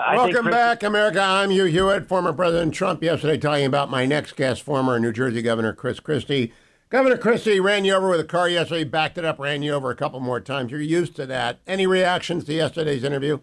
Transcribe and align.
I 0.00 0.14
Welcome 0.14 0.44
think 0.44 0.52
back, 0.52 0.84
America. 0.84 1.20
I'm 1.20 1.50
Hugh 1.50 1.64
Hewitt, 1.64 2.06
former 2.06 2.32
President 2.32 2.72
Trump. 2.72 3.02
Yesterday, 3.02 3.36
talking 3.36 3.66
about 3.66 3.90
my 3.90 4.06
next 4.06 4.36
guest, 4.36 4.62
former 4.62 5.00
New 5.00 5.10
Jersey 5.10 5.42
Governor 5.42 5.72
Chris 5.72 5.98
Christie. 5.98 6.52
Governor 6.88 7.18
Christie 7.18 7.58
ran 7.58 7.84
you 7.84 7.94
over 7.94 8.08
with 8.08 8.20
a 8.20 8.24
car 8.24 8.48
yesterday, 8.48 8.84
backed 8.84 9.18
it 9.18 9.24
up, 9.24 9.40
ran 9.40 9.60
you 9.62 9.72
over 9.72 9.90
a 9.90 9.96
couple 9.96 10.20
more 10.20 10.40
times. 10.40 10.70
You're 10.70 10.80
used 10.80 11.16
to 11.16 11.26
that. 11.26 11.58
Any 11.66 11.88
reactions 11.88 12.44
to 12.44 12.54
yesterday's 12.54 13.02
interview? 13.02 13.40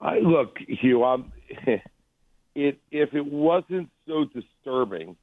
I, 0.00 0.18
look, 0.18 0.56
Hugh, 0.58 1.04
I'm, 1.04 1.32
it, 2.56 2.80
if 2.90 3.14
it 3.14 3.24
wasn't 3.24 3.90
so 4.08 4.24
disturbing 4.24 5.14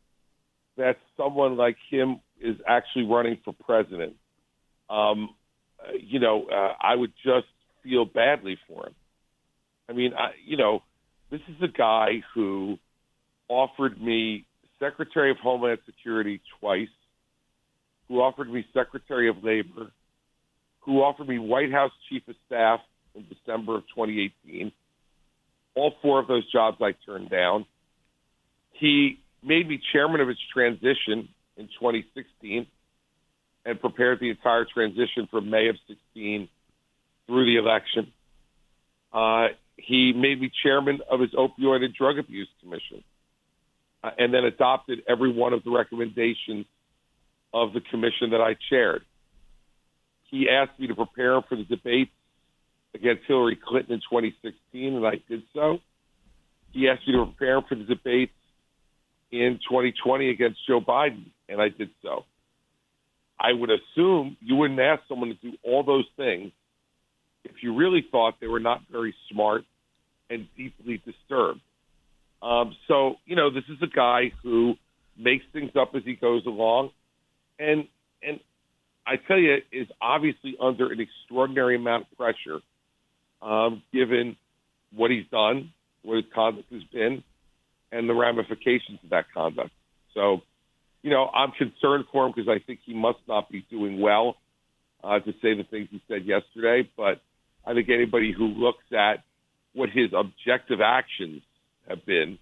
that 0.78 0.98
someone 1.18 1.58
like 1.58 1.76
him 1.90 2.22
is 2.40 2.56
actually 2.66 3.06
running 3.06 3.38
for 3.44 3.54
president, 3.54 4.16
um, 4.90 5.36
uh, 5.78 5.92
you 6.00 6.22
know, 6.22 6.46
uh, 6.46 6.74
I 6.80 6.96
would 6.96 7.12
just 7.22 7.48
feel 7.84 8.06
badly 8.06 8.58
for 8.66 8.88
him. 8.88 8.96
I 9.92 9.94
mean, 9.94 10.14
I, 10.14 10.32
you 10.46 10.56
know, 10.56 10.84
this 11.30 11.42
is 11.50 11.62
a 11.62 11.68
guy 11.68 12.24
who 12.34 12.78
offered 13.50 14.02
me 14.02 14.46
Secretary 14.80 15.32
of 15.32 15.38
Homeland 15.38 15.80
Security 15.86 16.40
twice, 16.60 16.88
who 18.08 18.22
offered 18.22 18.50
me 18.50 18.66
Secretary 18.74 19.28
of 19.28 19.44
Labor, 19.44 19.92
who 20.80 21.02
offered 21.02 21.28
me 21.28 21.40
White 21.40 21.74
House 21.74 21.92
Chief 22.08 22.26
of 22.30 22.36
Staff 22.48 22.80
in 23.16 23.26
December 23.28 23.76
of 23.76 23.84
2018. 23.94 24.72
All 25.76 25.94
four 26.02 26.20
of 26.20 26.28
those 26.28 26.50
jobs 26.50 26.78
I 26.82 26.94
turned 27.06 27.30
down. 27.30 27.66
He 28.72 29.20
made 29.44 29.68
me 29.68 29.82
chairman 29.92 30.22
of 30.22 30.30
his 30.30 30.40
transition 30.54 31.28
in 31.58 31.68
2016 31.68 32.66
and 33.66 33.82
prepared 33.82 34.22
the 34.22 34.30
entire 34.30 34.66
transition 34.66 35.28
from 35.30 35.50
May 35.50 35.68
of 35.68 35.76
16 35.90 36.48
through 37.28 37.46
the 37.46 37.58
election. 37.58 38.14
Uh, 39.12 39.48
he 39.86 40.14
made 40.14 40.40
me 40.40 40.52
chairman 40.64 41.00
of 41.10 41.20
his 41.20 41.32
opioid 41.32 41.84
and 41.84 41.94
drug 41.94 42.18
abuse 42.18 42.48
commission, 42.62 43.04
uh, 44.04 44.12
and 44.18 44.34
then 44.34 44.44
adopted 44.44 45.00
every 45.08 45.32
one 45.32 45.54
of 45.54 45.64
the 45.64 45.72
recommendations 45.72 46.66
of 47.54 47.74
the 47.74 47.82
commission 47.82 48.32
that 48.32 48.42
I 48.42 48.56
chaired. 48.70 49.04
He 50.30 50.48
asked 50.50 50.80
me 50.80 50.88
to 50.88 50.96
prepare 50.96 51.42
for 51.42 51.56
the 51.56 51.64
debates 51.64 52.12
against 52.94 53.24
Hillary 53.28 53.58
Clinton 53.62 53.96
in 53.96 54.00
2016, 54.00 54.96
and 54.96 55.06
I 55.06 55.22
did 55.28 55.44
so. 55.54 55.80
He 56.72 56.88
asked 56.88 57.06
me 57.08 57.14
to 57.14 57.26
prepare 57.26 57.62
for 57.62 57.76
the 57.76 57.84
debates 57.84 58.32
in 59.32 59.60
2020 59.70 60.30
against 60.30 60.60
Joe 60.68 60.80
Biden, 60.82 61.26
and 61.50 61.62
I 61.62 61.70
did 61.70 61.90
so. 62.02 62.26
I 63.40 63.54
would 63.54 63.70
assume 63.72 64.38
you 64.40 64.56
wouldn't 64.56 64.80
ask 64.80 65.02
someone 65.10 65.30
to 65.30 65.52
do 65.52 65.58
all 65.64 65.84
those 65.84 66.06
things 66.16 66.52
if 67.44 67.64
you 67.64 67.76
really 67.76 68.06
thought 68.12 68.36
they 68.40 68.48
were 68.48 68.60
not 68.60 68.82
very 68.92 69.16
smart 69.32 69.64
and 70.32 70.48
deeply 70.56 71.02
disturbed. 71.06 71.60
Um, 72.42 72.76
so, 72.88 73.16
you 73.26 73.36
know, 73.36 73.52
this 73.54 73.66
is 73.70 73.78
a 73.84 73.88
guy 73.88 74.32
who 74.42 74.74
makes 75.18 75.46
things 75.54 75.72
up 75.80 75.92
as 75.96 76.04
he 76.04 76.16
goes 76.16 76.46
along, 76.46 76.90
and 77.60 77.88
and 78.24 78.40
I 79.06 79.16
tell 79.28 79.38
you, 79.38 79.58
is 79.72 79.88
obviously 80.02 80.56
under 80.60 80.92
an 80.92 81.00
extraordinary 81.00 81.76
amount 81.76 82.06
of 82.12 82.18
pressure, 82.18 82.60
um, 83.42 83.84
given 83.94 84.38
what 84.96 85.12
he's 85.12 85.26
done, 85.32 85.72
what 86.04 86.16
his 86.16 86.26
conduct 86.34 86.72
has 86.72 86.84
been, 86.94 87.24
and 87.92 88.10
the 88.10 88.14
ramifications 88.14 89.00
of 89.04 89.10
that 89.10 89.26
conduct. 89.34 89.72
So, 90.14 90.42
you 91.02 91.10
know, 91.10 91.28
I'm 91.28 91.52
concerned 91.52 92.06
for 92.12 92.26
him 92.26 92.34
because 92.36 92.50
I 92.50 92.64
think 92.66 92.80
he 92.86 92.94
must 92.94 93.20
not 93.28 93.50
be 93.50 93.66
doing 93.70 94.00
well 94.00 94.36
uh, 95.04 95.20
to 95.20 95.32
say 95.42 95.56
the 95.56 95.66
things 95.70 95.88
he 95.92 96.02
said 96.08 96.26
yesterday. 96.26 96.88
But 96.96 97.22
I 97.66 97.74
think 97.74 97.90
anybody 97.90 98.34
who 98.36 98.46
looks 98.46 98.84
at 98.92 99.24
what 99.74 99.90
his 99.90 100.12
objective 100.16 100.82
actions 100.82 101.42
have 101.88 102.06
been 102.06 102.38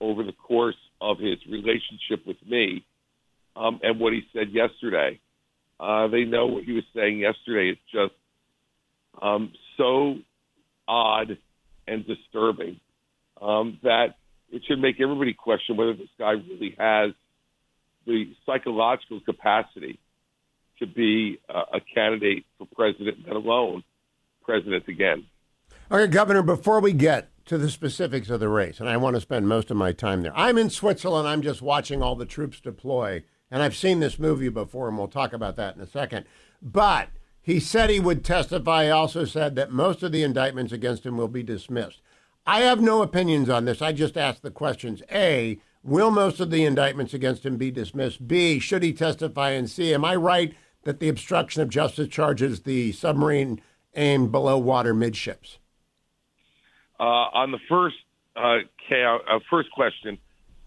over 0.00 0.22
the 0.22 0.32
course 0.32 0.76
of 1.00 1.18
his 1.18 1.38
relationship 1.50 2.26
with 2.26 2.36
me 2.46 2.84
um, 3.56 3.80
and 3.82 4.00
what 4.00 4.12
he 4.12 4.22
said 4.32 4.48
yesterday, 4.52 5.20
uh, 5.78 6.08
they 6.08 6.24
know 6.24 6.46
what 6.46 6.64
he 6.64 6.72
was 6.72 6.84
saying 6.94 7.18
yesterday 7.18 7.70
It's 7.70 7.92
just 7.92 8.14
um, 9.20 9.52
so 9.76 10.16
odd 10.88 11.38
and 11.86 12.06
disturbing 12.06 12.80
um, 13.40 13.78
that 13.82 14.16
it 14.50 14.62
should 14.66 14.80
make 14.80 15.00
everybody 15.00 15.34
question 15.34 15.76
whether 15.76 15.94
this 15.94 16.08
guy 16.18 16.32
really 16.32 16.74
has 16.78 17.12
the 18.06 18.32
psychological 18.44 19.20
capacity 19.20 19.98
to 20.78 20.86
be 20.86 21.38
uh, 21.48 21.62
a 21.74 21.80
candidate 21.94 22.44
for 22.58 22.66
president, 22.74 23.18
let 23.26 23.36
alone 23.36 23.82
president 24.42 24.86
again. 24.88 25.24
Okay, 25.92 26.06
Governor, 26.10 26.40
before 26.40 26.80
we 26.80 26.94
get 26.94 27.28
to 27.44 27.58
the 27.58 27.68
specifics 27.68 28.30
of 28.30 28.40
the 28.40 28.48
race, 28.48 28.80
and 28.80 28.88
I 28.88 28.96
want 28.96 29.16
to 29.16 29.20
spend 29.20 29.46
most 29.46 29.70
of 29.70 29.76
my 29.76 29.92
time 29.92 30.22
there. 30.22 30.32
I'm 30.34 30.56
in 30.56 30.70
Switzerland. 30.70 31.28
I'm 31.28 31.42
just 31.42 31.60
watching 31.60 32.02
all 32.02 32.16
the 32.16 32.24
troops 32.24 32.58
deploy, 32.58 33.22
and 33.50 33.62
I've 33.62 33.76
seen 33.76 34.00
this 34.00 34.18
movie 34.18 34.48
before, 34.48 34.88
and 34.88 34.96
we'll 34.96 35.08
talk 35.08 35.34
about 35.34 35.56
that 35.56 35.76
in 35.76 35.82
a 35.82 35.86
second. 35.86 36.24
But 36.62 37.10
he 37.42 37.60
said 37.60 37.90
he 37.90 38.00
would 38.00 38.24
testify. 38.24 38.84
He 38.84 38.90
also 38.90 39.26
said 39.26 39.56
that 39.56 39.72
most 39.72 40.02
of 40.02 40.10
the 40.10 40.22
indictments 40.22 40.72
against 40.72 41.04
him 41.04 41.18
will 41.18 41.28
be 41.28 41.42
dismissed. 41.42 42.00
I 42.46 42.60
have 42.60 42.80
no 42.80 43.02
opinions 43.02 43.50
on 43.50 43.66
this. 43.66 43.82
I 43.82 43.92
just 43.92 44.16
asked 44.16 44.40
the 44.40 44.50
questions. 44.50 45.02
A, 45.12 45.60
will 45.82 46.10
most 46.10 46.40
of 46.40 46.50
the 46.50 46.64
indictments 46.64 47.12
against 47.12 47.44
him 47.44 47.58
be 47.58 47.70
dismissed? 47.70 48.26
B, 48.26 48.58
should 48.58 48.82
he 48.82 48.94
testify? 48.94 49.50
And 49.50 49.68
C, 49.68 49.92
am 49.92 50.02
I 50.02 50.16
right 50.16 50.54
that 50.84 50.98
the 50.98 51.10
obstruction 51.10 51.60
of 51.60 51.68
justice 51.68 52.08
charges 52.08 52.62
the 52.62 52.92
submarine 52.92 53.60
aimed 53.94 54.32
below 54.32 54.56
water 54.56 54.94
midships? 54.94 55.58
Uh, 56.98 57.02
on 57.02 57.50
the 57.50 57.58
first 57.68 57.96
uh, 58.36 58.58
uh, 58.90 59.38
first 59.50 59.70
question, 59.70 60.18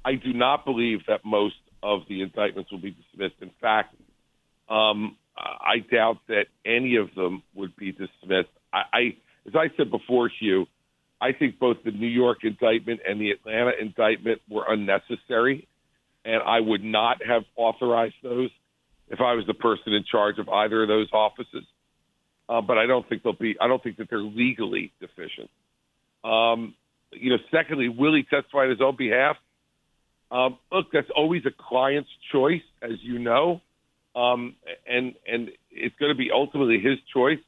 I 0.05 0.15
do 0.15 0.33
not 0.33 0.65
believe 0.65 0.99
that 1.07 1.21
most 1.25 1.55
of 1.83 2.01
the 2.09 2.21
indictments 2.21 2.71
will 2.71 2.79
be 2.79 2.91
dismissed. 2.91 3.35
In 3.41 3.51
fact, 3.61 3.95
um, 4.69 5.17
I 5.37 5.79
doubt 5.91 6.17
that 6.27 6.45
any 6.65 6.95
of 6.95 7.13
them 7.15 7.43
would 7.53 7.75
be 7.75 7.91
dismissed. 7.91 8.49
I, 8.73 8.81
I, 8.91 9.01
as 9.47 9.55
I 9.55 9.67
said 9.77 9.91
before, 9.91 10.29
Hugh, 10.39 10.65
I 11.21 11.31
think 11.31 11.59
both 11.59 11.77
the 11.83 11.91
New 11.91 12.07
York 12.07 12.39
indictment 12.43 13.01
and 13.07 13.19
the 13.19 13.31
Atlanta 13.31 13.71
indictment 13.79 14.41
were 14.49 14.65
unnecessary, 14.67 15.67
and 16.25 16.41
I 16.43 16.59
would 16.59 16.83
not 16.83 17.17
have 17.25 17.43
authorized 17.55 18.15
those 18.23 18.49
if 19.09 19.21
I 19.21 19.33
was 19.33 19.45
the 19.47 19.53
person 19.53 19.93
in 19.93 20.03
charge 20.09 20.37
of 20.37 20.49
either 20.49 20.83
of 20.83 20.87
those 20.87 21.07
offices. 21.13 21.63
Uh, 22.49 22.61
but 22.61 22.77
I 22.77 22.85
don't 22.85 23.07
think 23.07 23.23
they'll 23.23 23.33
be. 23.33 23.55
I 23.59 23.67
don't 23.67 23.81
think 23.81 23.97
that 23.97 24.09
they're 24.09 24.19
legally 24.19 24.93
deficient. 24.99 25.49
Um, 26.27 26.75
you 27.13 27.29
know, 27.29 27.37
secondly, 27.51 27.89
will 27.89 28.13
he 28.13 28.23
testify 28.23 28.63
on 28.63 28.69
his 28.69 28.81
own 28.81 28.95
behalf? 28.97 29.37
Um, 30.29 30.57
look, 30.71 30.87
that's 30.91 31.07
always 31.15 31.43
a 31.45 31.51
client's 31.69 32.09
choice, 32.33 32.63
as 32.81 33.01
you 33.01 33.17
know, 33.17 33.61
um, 34.13 34.55
and 34.85 35.15
and 35.25 35.49
it's 35.71 35.95
going 35.95 36.11
to 36.11 36.17
be 36.17 36.29
ultimately 36.33 36.79
his 36.79 36.97
choice. 37.13 37.39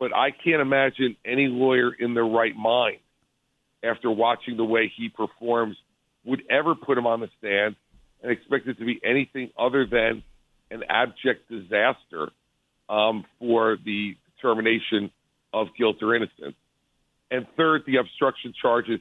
But 0.00 0.14
I 0.14 0.30
can't 0.30 0.60
imagine 0.60 1.16
any 1.24 1.46
lawyer 1.46 1.92
in 1.92 2.14
their 2.14 2.24
right 2.24 2.56
mind, 2.56 2.98
after 3.84 4.10
watching 4.10 4.56
the 4.56 4.64
way 4.64 4.92
he 4.96 5.08
performs, 5.08 5.76
would 6.24 6.42
ever 6.50 6.74
put 6.74 6.98
him 6.98 7.06
on 7.06 7.20
the 7.20 7.28
stand 7.38 7.76
and 8.22 8.32
expect 8.32 8.66
it 8.66 8.78
to 8.78 8.84
be 8.84 9.00
anything 9.04 9.50
other 9.56 9.86
than 9.86 10.24
an 10.70 10.82
abject 10.88 11.48
disaster 11.48 12.30
um, 12.88 13.24
for 13.38 13.76
the 13.84 14.16
determination 14.34 15.10
of 15.52 15.68
guilt 15.78 15.96
or 16.02 16.16
innocence. 16.16 16.56
And 17.30 17.46
third, 17.56 17.82
the 17.86 17.96
obstruction 17.96 18.54
charges 18.60 19.00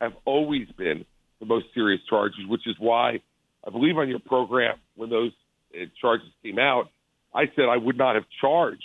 have 0.00 0.12
always 0.24 0.68
been 0.76 1.04
the 1.40 1.46
most 1.46 1.66
serious 1.74 2.00
charges, 2.08 2.40
which 2.46 2.66
is 2.66 2.76
why 2.78 3.20
I 3.66 3.70
believe 3.70 3.96
on 3.98 4.08
your 4.08 4.18
program 4.18 4.76
when 4.96 5.10
those 5.10 5.32
uh, 5.74 5.84
charges 6.00 6.28
came 6.42 6.58
out, 6.58 6.90
I 7.34 7.46
said 7.56 7.64
I 7.68 7.76
would 7.76 7.98
not 7.98 8.14
have 8.14 8.24
charged 8.40 8.84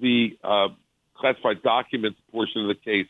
the 0.00 0.38
uh, 0.42 0.68
classified 1.14 1.62
documents 1.62 2.18
portion 2.32 2.62
of 2.62 2.68
the 2.68 2.74
case. 2.74 3.06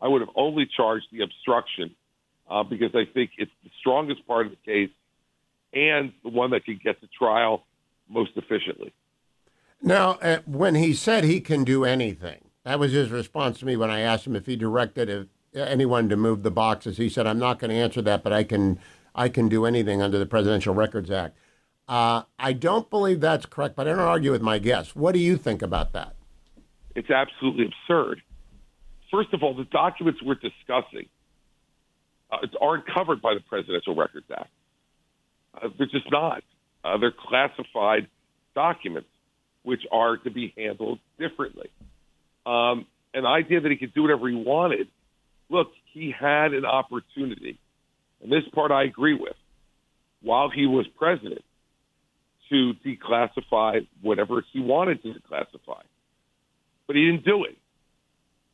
I 0.00 0.08
would 0.08 0.20
have 0.20 0.30
only 0.34 0.68
charged 0.76 1.06
the 1.12 1.22
obstruction 1.22 1.94
uh, 2.50 2.62
because 2.62 2.90
I 2.94 3.04
think 3.12 3.30
it's 3.38 3.50
the 3.62 3.70
strongest 3.80 4.26
part 4.26 4.46
of 4.46 4.52
the 4.52 4.58
case 4.64 4.90
and 5.72 6.12
the 6.22 6.30
one 6.30 6.50
that 6.50 6.64
can 6.64 6.80
get 6.82 7.00
to 7.00 7.06
trial 7.06 7.64
most 8.08 8.32
efficiently. 8.36 8.92
Now, 9.82 10.18
uh, 10.20 10.38
when 10.46 10.74
he 10.74 10.92
said 10.92 11.24
he 11.24 11.40
can 11.40 11.64
do 11.64 11.84
anything, 11.84 12.49
that 12.70 12.78
was 12.78 12.92
his 12.92 13.10
response 13.10 13.58
to 13.58 13.66
me 13.66 13.76
when 13.76 13.90
I 13.90 13.98
asked 13.98 14.28
him 14.28 14.36
if 14.36 14.46
he 14.46 14.54
directed 14.54 15.10
if 15.10 15.26
anyone 15.52 16.08
to 16.08 16.16
move 16.16 16.44
the 16.44 16.52
boxes. 16.52 16.98
He 16.98 17.08
said, 17.08 17.26
"I'm 17.26 17.40
not 17.40 17.58
going 17.58 17.70
to 17.70 17.76
answer 17.76 18.00
that, 18.02 18.22
but 18.22 18.32
I 18.32 18.44
can 18.44 18.78
I 19.12 19.28
can 19.28 19.48
do 19.48 19.66
anything 19.66 20.00
under 20.00 20.20
the 20.20 20.26
Presidential 20.26 20.72
Records 20.72 21.10
Act." 21.10 21.36
Uh, 21.88 22.22
I 22.38 22.52
don't 22.52 22.88
believe 22.88 23.20
that's 23.20 23.44
correct, 23.44 23.74
but 23.74 23.88
I 23.88 23.90
don't 23.90 23.98
argue 23.98 24.30
with 24.30 24.40
my 24.40 24.60
guess. 24.60 24.94
What 24.94 25.14
do 25.14 25.18
you 25.18 25.36
think 25.36 25.62
about 25.62 25.92
that? 25.94 26.14
It's 26.94 27.10
absolutely 27.10 27.64
absurd. 27.66 28.22
First 29.10 29.34
of 29.34 29.42
all, 29.42 29.52
the 29.52 29.64
documents 29.64 30.22
we're 30.22 30.36
discussing 30.36 31.08
uh, 32.30 32.46
aren't 32.60 32.86
covered 32.86 33.20
by 33.20 33.34
the 33.34 33.40
Presidential 33.40 33.96
Records 33.96 34.26
Act. 34.30 34.48
Uh, 35.60 35.70
they're 35.76 35.88
just 35.88 36.08
not. 36.12 36.44
Uh, 36.84 36.98
they're 36.98 37.10
classified 37.10 38.06
documents, 38.54 39.08
which 39.64 39.82
are 39.90 40.18
to 40.18 40.30
be 40.30 40.54
handled 40.56 41.00
differently. 41.18 41.68
Um, 42.46 42.86
an 43.12 43.26
idea 43.26 43.60
that 43.60 43.70
he 43.70 43.76
could 43.76 43.94
do 43.94 44.02
whatever 44.02 44.28
he 44.28 44.34
wanted 44.34 44.88
look, 45.50 45.72
he 45.92 46.14
had 46.18 46.54
an 46.54 46.64
opportunity, 46.64 47.58
and 48.22 48.30
this 48.30 48.44
part 48.54 48.70
I 48.70 48.84
agree 48.84 49.14
with, 49.14 49.34
while 50.22 50.48
he 50.48 50.66
was 50.66 50.86
president, 50.96 51.44
to 52.48 52.72
declassify 52.84 53.86
whatever 54.00 54.44
he 54.52 54.60
wanted 54.60 55.02
to 55.02 55.08
declassify. 55.08 55.82
But 56.86 56.96
he 56.96 57.04
didn't 57.06 57.24
do 57.24 57.44
it. 57.44 57.56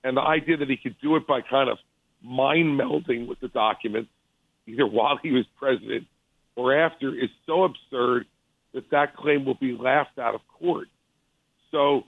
And 0.05 0.17
the 0.17 0.23
idea 0.23 0.57
that 0.59 0.69
he 0.69 0.77
could 0.77 0.97
do 1.03 1.17
it 1.17 1.27
by 1.27 1.41
kind 1.41 1.71
of 1.71 1.79
mind 2.23 2.79
melding 2.79 3.27
with 3.27 3.41
the 3.41 3.49
documents, 3.49 4.11
either 4.67 4.87
while 4.87 5.19
he 5.23 5.33
was 5.33 5.45
president 5.59 6.07
or 6.57 6.77
after, 6.77 7.15
is 7.15 7.31
so 7.47 7.65
absurd 7.65 8.27
that 8.75 8.91
that 8.91 9.17
claim 9.17 9.45
will 9.45 9.55
be 9.55 9.77
laughed 9.79 10.19
out 10.19 10.35
of 10.35 10.41
court. 10.59 10.89
So 11.71 12.03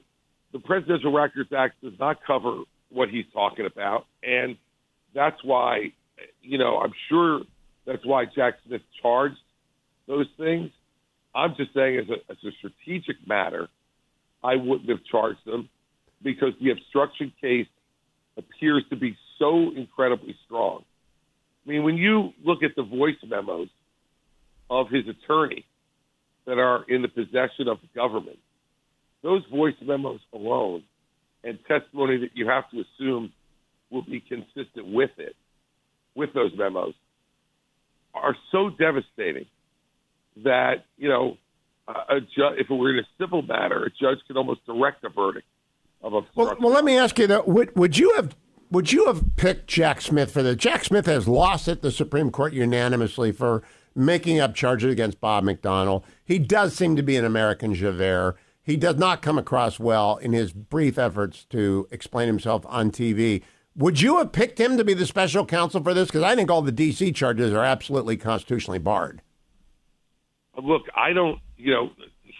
the 0.52 0.58
Presidential 0.58 1.12
Records 1.12 1.50
Act 1.56 1.80
does 1.82 1.98
not 1.98 2.18
cover 2.26 2.62
what 2.90 3.08
he's 3.08 3.26
talking 3.32 3.66
about. 3.66 4.06
And 4.22 4.56
that's 5.14 5.42
why, 5.44 5.92
you 6.42 6.58
know, 6.58 6.78
I'm 6.78 6.92
sure 7.08 7.42
that's 7.86 8.04
why 8.04 8.24
Jack 8.24 8.54
Smith 8.66 8.82
charged 9.02 9.38
those 10.06 10.26
things. 10.38 10.70
I'm 11.34 11.54
just 11.56 11.74
saying, 11.74 11.98
as 11.98 12.08
a, 12.08 12.32
as 12.32 12.38
a 12.44 12.50
strategic 12.58 13.16
matter, 13.26 13.68
I 14.42 14.56
wouldn't 14.56 14.88
have 14.88 15.04
charged 15.10 15.44
them 15.44 15.68
because 16.22 16.52
the 16.60 16.70
obstruction 16.70 17.32
case 17.40 17.66
appears 18.36 18.84
to 18.90 18.96
be 18.96 19.16
so 19.38 19.70
incredibly 19.76 20.36
strong. 20.46 20.84
I 21.66 21.70
mean, 21.70 21.82
when 21.82 21.96
you 21.96 22.30
look 22.44 22.62
at 22.62 22.70
the 22.76 22.82
voice 22.82 23.16
memos 23.26 23.68
of 24.70 24.88
his 24.90 25.04
attorney 25.08 25.64
that 26.46 26.58
are 26.58 26.84
in 26.88 27.02
the 27.02 27.08
possession 27.08 27.68
of 27.68 27.78
the 27.80 27.88
government, 27.94 28.38
those 29.28 29.44
voice 29.52 29.74
memos 29.82 30.20
alone 30.32 30.82
and 31.44 31.58
testimony 31.68 32.16
that 32.16 32.30
you 32.32 32.48
have 32.48 32.64
to 32.70 32.80
assume 32.80 33.30
will 33.90 34.02
be 34.02 34.20
consistent 34.20 34.86
with 34.86 35.10
it, 35.18 35.36
with 36.14 36.32
those 36.32 36.50
memos, 36.56 36.94
are 38.14 38.34
so 38.50 38.70
devastating 38.70 39.44
that, 40.44 40.86
you 40.96 41.10
know, 41.10 41.36
a 41.86 42.20
ju- 42.20 42.54
if 42.56 42.70
it 42.70 42.74
were 42.74 42.90
in 42.90 43.00
a 43.00 43.08
civil 43.20 43.42
matter, 43.42 43.84
a 43.84 43.90
judge 43.90 44.18
could 44.26 44.38
almost 44.38 44.64
direct 44.64 45.04
a 45.04 45.10
verdict 45.10 45.46
of 46.02 46.14
obstruction. 46.14 46.56
Well, 46.62 46.70
well, 46.70 46.74
let 46.74 46.84
me 46.84 46.96
ask 46.96 47.18
you 47.18 47.26
that: 47.26 47.46
would 47.46 47.76
would 47.76 47.98
you 47.98 48.14
have 48.16 48.34
would 48.70 48.92
you 48.92 49.06
have 49.06 49.36
picked 49.36 49.66
Jack 49.66 50.00
Smith 50.00 50.30
for 50.30 50.42
the? 50.42 50.56
Jack 50.56 50.84
Smith 50.84 51.04
has 51.04 51.28
lost 51.28 51.68
at 51.68 51.82
the 51.82 51.90
Supreme 51.90 52.30
Court 52.30 52.54
unanimously 52.54 53.32
for 53.32 53.62
making 53.94 54.40
up 54.40 54.54
charges 54.54 54.90
against 54.92 55.20
Bob 55.20 55.44
McDonnell. 55.44 56.02
He 56.24 56.38
does 56.38 56.74
seem 56.74 56.96
to 56.96 57.02
be 57.02 57.16
an 57.16 57.24
American 57.24 57.74
Javert. 57.74 58.36
He 58.68 58.76
does 58.76 58.96
not 58.96 59.22
come 59.22 59.38
across 59.38 59.80
well 59.80 60.18
in 60.18 60.34
his 60.34 60.52
brief 60.52 60.98
efforts 60.98 61.46
to 61.46 61.88
explain 61.90 62.26
himself 62.26 62.66
on 62.68 62.90
TV. 62.90 63.42
Would 63.74 64.02
you 64.02 64.18
have 64.18 64.30
picked 64.30 64.60
him 64.60 64.76
to 64.76 64.84
be 64.84 64.92
the 64.92 65.06
special 65.06 65.46
counsel 65.46 65.82
for 65.82 65.94
this? 65.94 66.08
Because 66.08 66.22
I 66.22 66.36
think 66.36 66.50
all 66.50 66.60
the 66.60 66.70
D.C. 66.70 67.12
charges 67.12 67.54
are 67.54 67.64
absolutely 67.64 68.18
constitutionally 68.18 68.78
barred. 68.78 69.22
Look, 70.62 70.82
I 70.94 71.14
don't, 71.14 71.38
you 71.56 71.72
know, 71.72 71.92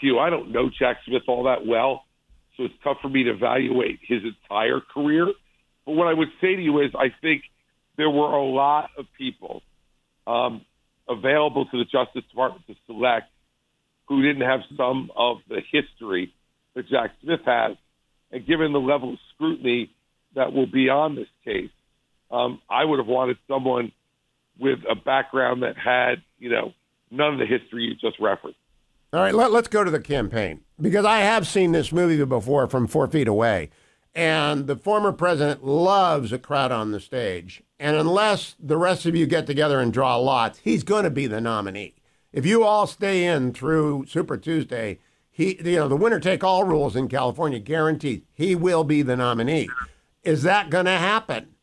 Hugh, 0.03 0.19
I 0.19 0.29
don't 0.29 0.53
know 0.53 0.69
Jack 0.69 0.99
Smith 1.07 1.23
all 1.29 1.45
that 1.45 1.65
well, 1.67 2.05
so 2.59 2.65
it's 2.65 2.75
tough 2.85 2.99
for 3.01 3.09
me 3.09 3.23
to 3.23 3.31
evaluate 3.31 3.99
his 4.07 4.21
entire 4.23 4.81
career. 4.81 5.33
But 5.87 5.93
what 5.93 6.09
I 6.09 6.13
would 6.13 6.29
say 6.43 6.55
to 6.55 6.61
you 6.61 6.83
is, 6.83 6.91
I 6.95 7.07
think 7.23 7.45
there 7.97 8.11
were 8.11 8.33
a 8.33 8.45
lot 8.45 8.91
of 8.99 9.07
people 9.17 9.63
um, 10.27 10.67
available 11.09 11.65
to 11.65 11.79
the 11.79 11.85
Justice 11.85 12.29
Department 12.29 12.67
to 12.67 12.75
select 12.85 13.31
who 14.09 14.23
didn't 14.23 14.43
have 14.43 14.61
some 14.77 15.11
of 15.15 15.39
the 15.49 15.61
history 15.71 16.33
that 16.75 16.89
Jack 16.89 17.13
Smith 17.23 17.41
has. 17.45 17.77
And 18.31 18.47
given 18.47 18.73
the 18.73 18.81
level 18.81 19.15
of 19.15 19.19
scrutiny 19.35 19.91
that 20.35 20.53
will 20.53 20.67
be 20.67 20.89
on 20.89 21.15
this 21.15 21.29
case, 21.45 21.71
um, 22.31 22.61
I 22.69 22.85
would 22.85 22.99
have 22.99 23.07
wanted 23.07 23.39
someone 23.47 23.93
with 24.59 24.81
a 24.91 24.95
background 24.95 25.63
that 25.63 25.77
had, 25.77 26.23
you 26.39 26.51
know, 26.51 26.73
none 27.11 27.35
of 27.35 27.39
the 27.39 27.47
history 27.47 27.85
you 27.85 27.95
just 27.95 28.21
referenced. 28.21 28.59
All 29.13 29.21
right, 29.21 29.35
let, 29.35 29.53
us 29.53 29.69
go 29.69 29.85
to 29.85 29.91
the 29.91 30.01
campaign 30.01 30.61
because 30.79 31.07
I 31.07 31.21
have 31.21 31.47
seen 31.47 31.73
this 31.73 31.93
movie 31.93 32.23
before 32.25 32.67
from 32.67 32.87
four 32.87 33.07
feet 33.07 33.29
away. 33.29 33.71
And 34.15 34.67
the 34.67 34.77
former 34.77 35.13
president 35.13 35.65
loves 35.65 36.33
a 36.33 36.39
crowd 36.39 36.73
on 36.73 36.93
the 36.93 37.01
stage. 37.01 37.63
And 37.79 37.97
unless 37.97 38.57
the 38.59 38.77
rest 38.77 39.07
of 39.07 39.15
you 39.15 39.27
get 39.27 39.47
together 39.47 39.81
and 39.81 39.93
draw 39.93 40.17
lots, 40.17 40.59
he's 40.59 40.83
going 40.83 41.05
to 41.05 41.11
be 41.11 41.27
the 41.27 41.41
nominee. 41.41 41.95
If 42.39 42.47
you 42.47 42.63
all 42.63 42.87
stay 42.87 43.25
in 43.25 43.53
through 43.53 44.07
Super 44.07 44.37
Tuesday, 44.37 45.01
he, 45.29 45.61
you 45.61 45.75
know, 45.75 45.89
the 45.89 45.97
winner 45.97 46.21
take 46.21 46.45
all 46.45 46.63
rules 46.63 46.95
in 46.95 47.09
California 47.09 47.59
guaranteed 47.59 48.27
he 48.33 48.55
will 48.55 48.85
be 48.85 49.03
the 49.03 49.17
nominee. 49.17 49.69
Is 50.23 50.45
that 50.45 50.71
going 50.71 50.85
to 50.85 50.93
happen? 50.93 51.57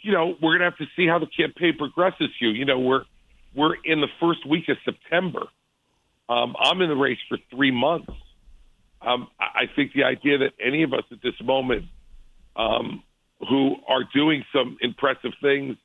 You 0.00 0.10
know, 0.10 0.34
we're 0.42 0.58
going 0.58 0.62
to 0.62 0.64
have 0.64 0.78
to 0.78 0.86
see 0.96 1.06
how 1.06 1.20
the 1.20 1.28
campaign 1.28 1.76
progresses. 1.78 2.30
Hugh, 2.40 2.48
you 2.48 2.64
know, 2.64 2.80
we're 2.80 3.04
we're 3.54 3.76
in 3.84 4.00
the 4.00 4.08
first 4.18 4.44
week 4.44 4.68
of 4.68 4.76
September. 4.84 5.44
Um, 6.28 6.56
I'm 6.58 6.80
in 6.80 6.88
the 6.88 6.96
race 6.96 7.20
for 7.28 7.38
three 7.48 7.70
months. 7.70 8.10
Um, 9.00 9.28
I 9.38 9.70
think 9.76 9.92
the 9.92 10.02
idea 10.02 10.38
that 10.38 10.54
any 10.60 10.82
of 10.82 10.92
us 10.92 11.04
at 11.12 11.22
this 11.22 11.40
moment 11.40 11.84
um, 12.56 13.04
who 13.48 13.76
are 13.86 14.02
doing 14.12 14.44
some 14.52 14.78
impressive 14.80 15.30
things 15.40 15.76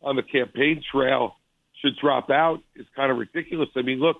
on 0.00 0.16
the 0.16 0.22
campaign 0.22 0.82
trail 0.90 1.36
should 1.82 1.96
drop 2.00 2.30
out 2.30 2.60
is 2.76 2.86
kind 2.96 3.10
of 3.10 3.18
ridiculous. 3.18 3.68
I 3.76 3.82
mean, 3.82 3.98
look, 3.98 4.18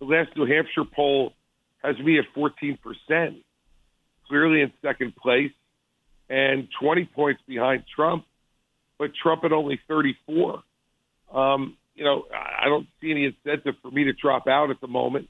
the 0.00 0.06
last 0.06 0.36
New 0.36 0.46
Hampshire 0.46 0.84
poll 0.84 1.32
has 1.82 1.98
me 1.98 2.18
at 2.18 2.24
14%, 2.34 2.78
clearly 4.26 4.62
in 4.62 4.72
second 4.82 5.14
place, 5.16 5.52
and 6.28 6.68
20 6.80 7.04
points 7.14 7.42
behind 7.46 7.84
Trump, 7.94 8.24
but 8.98 9.10
Trump 9.22 9.44
at 9.44 9.52
only 9.52 9.78
34. 9.86 10.62
Um, 11.32 11.76
you 11.94 12.04
know, 12.04 12.24
I 12.32 12.66
don't 12.68 12.88
see 13.00 13.10
any 13.10 13.26
incentive 13.26 13.74
for 13.82 13.90
me 13.90 14.04
to 14.04 14.12
drop 14.12 14.48
out 14.48 14.70
at 14.70 14.80
the 14.80 14.88
moment 14.88 15.28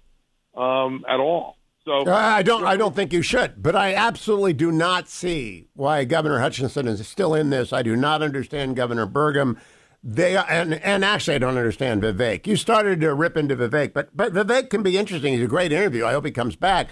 um, 0.56 1.04
at 1.08 1.20
all. 1.20 1.56
So 1.84 2.10
I 2.10 2.42
don't. 2.42 2.64
I 2.64 2.78
don't 2.78 2.96
think 2.96 3.12
you 3.12 3.20
should. 3.20 3.62
But 3.62 3.76
I 3.76 3.94
absolutely 3.94 4.54
do 4.54 4.72
not 4.72 5.06
see 5.06 5.68
why 5.74 6.04
Governor 6.04 6.38
Hutchinson 6.38 6.88
is 6.88 7.06
still 7.06 7.34
in 7.34 7.50
this. 7.50 7.74
I 7.74 7.82
do 7.82 7.94
not 7.94 8.22
understand 8.22 8.74
Governor 8.74 9.06
Burgum. 9.06 9.58
They 10.06 10.36
and 10.36 10.74
and 10.74 11.02
actually, 11.02 11.36
I 11.36 11.38
don't 11.38 11.56
understand 11.56 12.02
Vivek. 12.02 12.46
You 12.46 12.56
started 12.56 13.00
to 13.00 13.14
rip 13.14 13.38
into 13.38 13.56
Vivek, 13.56 13.94
but 13.94 14.14
but 14.14 14.34
Vivek 14.34 14.68
can 14.68 14.82
be 14.82 14.98
interesting. 14.98 15.32
He's 15.32 15.42
a 15.42 15.48
great 15.48 15.72
interview. 15.72 16.04
I 16.04 16.12
hope 16.12 16.26
he 16.26 16.30
comes 16.30 16.56
back. 16.56 16.90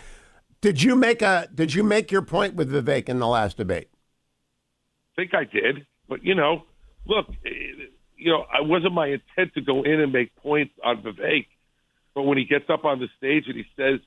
Did 0.63 0.83
you 0.83 0.97
make 0.97 1.21
a 1.21 1.47
Did 1.55 1.75
you 1.75 1.83
make 1.83 2.11
your 2.11 2.23
point 2.23 2.55
with 2.55 2.73
Vivek 2.73 3.11
in 3.11 3.19
the 3.19 3.27
last 3.27 3.59
debate? 3.59 3.91
I 5.13 5.21
think 5.21 5.35
I 5.35 5.45
did, 5.45 5.87
but 6.09 6.25
you 6.25 6.35
know, 6.35 6.63
look, 7.05 7.27
you 8.17 8.33
know, 8.33 8.47
I 8.51 8.63
wasn't 8.63 8.95
my 8.95 9.09
intent 9.09 9.53
to 9.57 9.61
go 9.61 9.83
in 9.83 10.01
and 10.01 10.11
make 10.11 10.35
points 10.37 10.73
on 10.83 11.03
Vivek, 11.03 11.49
but 12.15 12.23
when 12.23 12.39
he 12.39 12.45
gets 12.45 12.71
up 12.71 12.87
on 12.87 12.99
the 12.99 13.09
stage 13.19 13.45
and 13.47 13.57
he 13.57 13.65
says 13.77 14.01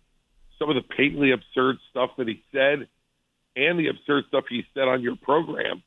some 0.57 0.67
of 0.71 0.75
the 0.75 0.81
patently 0.81 1.31
absurd 1.31 1.75
stuff 1.91 2.09
that 2.17 2.27
he 2.27 2.41
said, 2.51 2.87
and 3.55 3.77
the 3.77 3.89
absurd 3.89 4.23
stuff 4.29 4.45
he 4.49 4.63
said 4.73 4.87
on 4.87 5.03
your 5.03 5.15
program, 5.15 5.83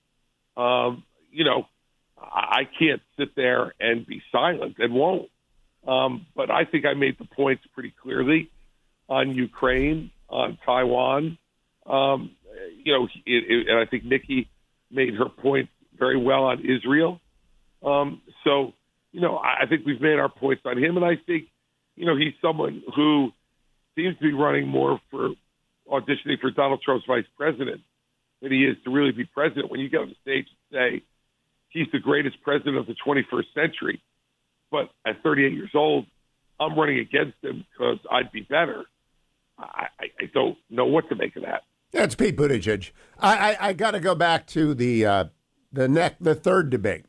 um, 0.57 1.03
you 1.33 1.43
know 1.43 1.67
I 2.21 2.69
can't 2.79 3.03
sit 3.19 3.35
there 3.37 3.75
and 3.81 4.07
be 4.07 4.23
silent 4.33 4.77
and 4.79 4.93
won't. 4.95 5.31
Um, 5.87 6.27
but 6.35 6.51
I 6.51 6.65
think 6.65 6.85
I 6.85 6.95
made 6.95 7.19
the 7.19 7.25
points 7.25 7.63
pretty 7.73 7.95
clearly 8.03 8.51
on 9.09 9.35
Ukraine, 9.35 10.11
on 10.29 10.59
Taiwan. 10.65 11.39
Um, 11.87 12.33
you 12.85 12.93
know, 12.93 13.05
it, 13.05 13.45
it, 13.49 13.69
and 13.69 13.79
I 13.79 13.87
think 13.87 14.05
Nikki 14.05 14.49
made 14.91 15.15
her 15.15 15.29
point 15.29 15.69
very 15.99 16.17
well 16.17 16.45
on 16.45 16.61
Israel. 16.61 17.21
Um, 17.83 18.21
so, 18.45 18.73
you 19.13 19.21
know, 19.21 19.37
I, 19.37 19.63
I 19.63 19.67
think 19.67 19.87
we've 19.87 20.01
made 20.01 20.19
our 20.19 20.29
points 20.29 20.63
on 20.65 20.77
him, 20.77 20.97
and 20.97 21.05
I 21.05 21.17
think, 21.27 21.45
you 21.97 22.07
know, 22.07 22.17
he's 22.17 22.35
someone 22.43 22.83
who 22.95 23.31
seems 23.95 24.17
to 24.19 24.23
be 24.23 24.33
running 24.33 24.69
more 24.69 25.01
for 25.11 25.31
auditioning 25.91 26.39
for 26.41 26.51
Donald 26.51 26.83
Trump's 26.83 27.07
vice 27.07 27.25
president 27.37 27.81
than 28.43 28.53
he 28.53 28.65
is 28.65 28.77
to 28.85 28.91
really 28.91 29.13
be 29.13 29.25
president. 29.25 29.71
When 29.71 29.81
you 29.81 29.89
get 29.89 30.01
on 30.01 30.09
the 30.09 30.17
stage 30.23 30.47
and 30.49 31.01
say, 31.01 31.03
he's 31.69 31.87
the 31.93 31.99
greatest 31.99 32.41
president 32.43 32.77
of 32.77 32.87
the 32.87 32.95
21st 33.07 33.55
century. 33.55 34.03
But 34.71 34.91
at 35.07 35.23
38 35.23 35.53
years 35.53 35.71
old, 35.75 36.07
I'm 36.61 36.79
running 36.79 36.99
against 36.99 37.37
him 37.43 37.65
because 37.73 37.99
I'd 38.11 38.33
be 38.33 38.43
better. 38.43 38.85
I, 39.59 39.87
I, 39.99 40.27
don't 40.33 40.57
know 40.71 40.87
what 40.87 41.09
to 41.09 41.17
make 41.17 41.35
of 41.37 41.43
that. 41.43 41.63
That's 41.91 42.15
Pete 42.15 42.37
Buttigieg. 42.37 42.91
I, 43.19 43.53
I, 43.53 43.69
I 43.69 43.73
got 43.73 43.93
to 43.93 44.01
go 44.01 44.15
back 44.15 44.47
to 44.49 44.73
the 44.73 45.05
uh, 45.05 45.25
the 45.73 45.89
neck 45.89 46.17
the 46.21 46.35
third 46.35 46.71
debate. 46.71 47.07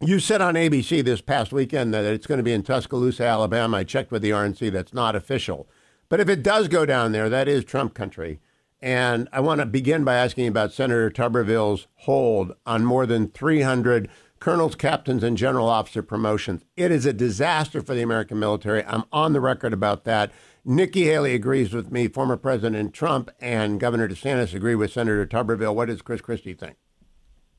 You 0.00 0.18
said 0.18 0.40
on 0.40 0.54
ABC 0.54 1.02
this 1.04 1.20
past 1.20 1.52
weekend 1.52 1.94
that 1.94 2.04
it's 2.04 2.26
going 2.26 2.38
to 2.38 2.44
be 2.44 2.52
in 2.52 2.62
Tuscaloosa, 2.62 3.24
Alabama. 3.24 3.78
I 3.78 3.84
checked 3.84 4.10
with 4.10 4.20
the 4.20 4.30
RNC; 4.30 4.72
that's 4.72 4.92
not 4.92 5.16
official. 5.16 5.68
But 6.10 6.20
if 6.20 6.28
it 6.28 6.42
does 6.42 6.68
go 6.68 6.84
down 6.84 7.12
there, 7.12 7.28
that 7.30 7.48
is 7.48 7.64
Trump 7.64 7.94
country. 7.94 8.40
And 8.82 9.28
I 9.32 9.40
want 9.40 9.60
to 9.60 9.66
begin 9.66 10.04
by 10.04 10.16
asking 10.16 10.48
about 10.48 10.72
Senator 10.72 11.10
Tuberville's 11.10 11.86
hold 11.96 12.54
on 12.64 12.84
more 12.84 13.04
than 13.04 13.28
300 13.28 14.08
colonels, 14.38 14.74
captains, 14.74 15.22
and 15.22 15.36
general 15.36 15.68
officer 15.68 16.02
promotions. 16.02 16.64
It 16.76 16.90
is 16.90 17.04
a 17.04 17.12
disaster 17.12 17.82
for 17.82 17.94
the 17.94 18.02
American 18.02 18.38
military. 18.38 18.82
I'm 18.84 19.04
on 19.12 19.34
the 19.34 19.40
record 19.40 19.74
about 19.74 20.04
that. 20.04 20.32
Nikki 20.64 21.04
Haley 21.04 21.34
agrees 21.34 21.72
with 21.72 21.92
me. 21.92 22.08
Former 22.08 22.36
President 22.36 22.94
Trump 22.94 23.30
and 23.40 23.78
Governor 23.78 24.08
DeSantis 24.08 24.54
agree 24.54 24.74
with 24.74 24.92
Senator 24.92 25.26
Tuberville. 25.26 25.74
What 25.74 25.88
does 25.88 26.02
Chris 26.02 26.20
Christie 26.20 26.54
think? 26.54 26.76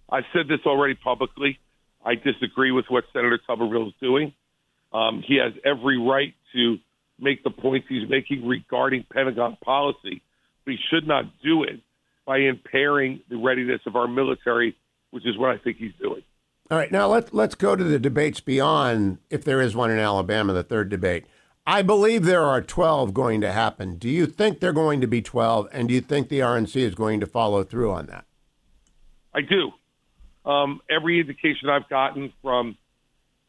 I've 0.10 0.26
said 0.34 0.48
this 0.48 0.60
already 0.66 0.96
publicly. 0.96 1.60
I 2.04 2.16
disagree 2.16 2.72
with 2.72 2.86
what 2.90 3.06
Senator 3.14 3.40
Tuberville 3.48 3.88
is 3.88 3.94
doing. 4.02 4.34
Um, 4.92 5.24
he 5.26 5.38
has 5.38 5.54
every 5.64 5.98
right 5.98 6.34
to 6.54 6.78
make 7.20 7.44
the 7.44 7.52
points 7.52 7.88
he's 7.88 8.10
making 8.10 8.48
regarding 8.48 9.06
Pentagon 9.12 9.58
policy, 9.64 10.22
but 10.66 10.74
he 10.74 10.80
should 10.90 11.08
not 11.08 11.26
do 11.44 11.64
it 11.64 11.80
by 12.26 12.38
impairing 12.38 13.22
the 13.30 13.38
readiness 13.38 13.82
of 13.86 13.96
our 13.96 14.08
military, 14.08 14.76
which 15.12 15.26
is 15.26 15.38
what 15.38 15.50
I 15.50 15.58
think 15.58 15.78
he's 15.78 15.94
doing. 16.00 16.24
All 16.70 16.78
right, 16.78 16.92
now 16.92 17.08
let's 17.08 17.34
let's 17.34 17.56
go 17.56 17.76
to 17.76 17.84
the 17.84 18.00
debates 18.00 18.40
beyond, 18.40 19.18
if 19.30 19.44
there 19.44 19.62
is 19.62 19.76
one 19.76 19.92
in 19.92 20.00
Alabama, 20.00 20.54
the 20.54 20.64
third 20.64 20.90
debate. 20.90 21.26
I 21.66 21.82
believe 21.82 22.26
there 22.26 22.44
are 22.44 22.62
12 22.62 23.14
going 23.14 23.42
to 23.42 23.52
happen. 23.52 23.98
Do 23.98 24.10
you 24.10 24.26
think 24.26 24.60
they're 24.60 24.74
going 24.74 25.02
to 25.02 25.08
be 25.08 25.22
12, 25.22 25.68
and 25.72 25.88
do 25.90 25.94
you 25.94 26.02
think 26.02 26.30
the 26.30 26.40
RNC 26.40 26.76
is 26.78 26.96
going 26.96 27.20
to 27.20 27.28
follow 27.28 27.64
through 27.64 27.92
on 27.92 28.08
that? 28.08 28.26
I 29.34 29.42
do. 29.42 29.72
Um, 30.50 30.82
every 30.90 31.20
indication 31.20 31.70
I've 31.70 31.88
gotten 31.88 32.34
from 32.42 32.78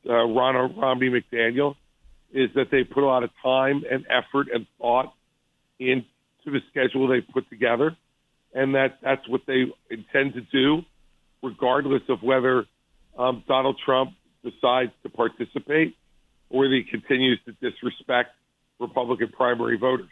uh, 0.05 0.11
Ronna 0.11 0.77
Romney 0.77 1.09
McDaniel 1.09 1.77
is 2.33 2.51
that 2.55 2.71
they 2.71 2.85
put 2.85 3.03
a 3.03 3.07
lot 3.07 3.25
of 3.25 3.31
time 3.43 3.83
and 3.91 4.05
effort 4.11 4.49
and 4.53 4.67
thought 4.79 5.15
into 6.45 6.59
the 6.59 6.65
schedule 6.71 7.09
they 7.09 7.21
put 7.21 7.49
together, 7.51 7.97
and 8.55 8.75
that 8.75 8.99
that's 9.03 9.27
what 9.29 9.43
they 9.47 9.65
intend 9.91 10.35
to 10.35 10.41
do, 10.41 10.83
regardless 11.43 12.03
of 12.09 12.23
whether 12.23 12.67
um, 13.19 13.45
Donald 13.47 13.81
Trump 13.85 14.13
decides 14.43 14.93
to 15.03 15.09
participate 15.09 15.97
or 16.53 16.67
he 16.67 16.85
continues 16.85 17.41
to 17.47 17.53
disrespect 17.53 18.31
Republican 18.79 19.29
primary 19.29 19.79
voters. 19.79 20.11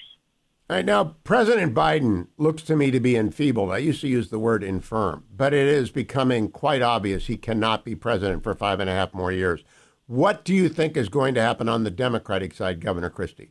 All 0.69 0.77
right, 0.77 0.85
now, 0.85 1.17
President 1.25 1.75
Biden 1.75 2.29
looks 2.39 2.63
to 2.63 2.77
me 2.77 2.91
to 2.93 3.01
be 3.01 3.17
enfeebled. 3.17 3.71
I 3.71 3.79
used 3.79 4.01
to 4.03 4.09
use 4.09 4.31
the 4.31 4.39
word 4.39 4.63
infirm, 4.63 5.25
but 5.37 5.53
it 5.53 5.67
is 5.67 5.91
becoming 5.91 6.49
quite 6.49 6.81
obvious 6.81 7.27
he 7.27 7.37
cannot 7.37 7.85
be 7.85 7.95
president 7.97 8.45
for 8.45 8.55
five 8.55 8.79
and 8.79 8.89
a 8.89 8.93
half 8.95 9.13
more 9.13 9.33
years. 9.33 9.65
What 10.07 10.45
do 10.45 10.55
you 10.55 10.69
think 10.69 10.97
is 10.97 11.09
going 11.09 11.35
to 11.35 11.43
happen 11.43 11.69
on 11.69 11.85
the 11.85 11.91
Democratic 11.91 12.55
side, 12.55 12.81
Governor 12.81 13.11
Christie? 13.11 13.51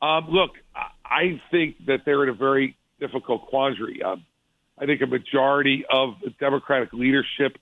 Um, 0.00 0.28
look, 0.30 0.52
I 1.10 1.40
think 1.50 1.86
that 1.86 2.00
they're 2.04 2.22
in 2.24 2.28
a 2.28 2.34
very 2.34 2.76
difficult 3.00 3.46
quandary. 3.46 4.02
Um, 4.02 4.24
I 4.78 4.86
think 4.86 5.00
a 5.00 5.06
majority 5.06 5.84
of 5.90 6.14
the 6.22 6.30
Democratic 6.38 6.92
leadership 6.92 7.56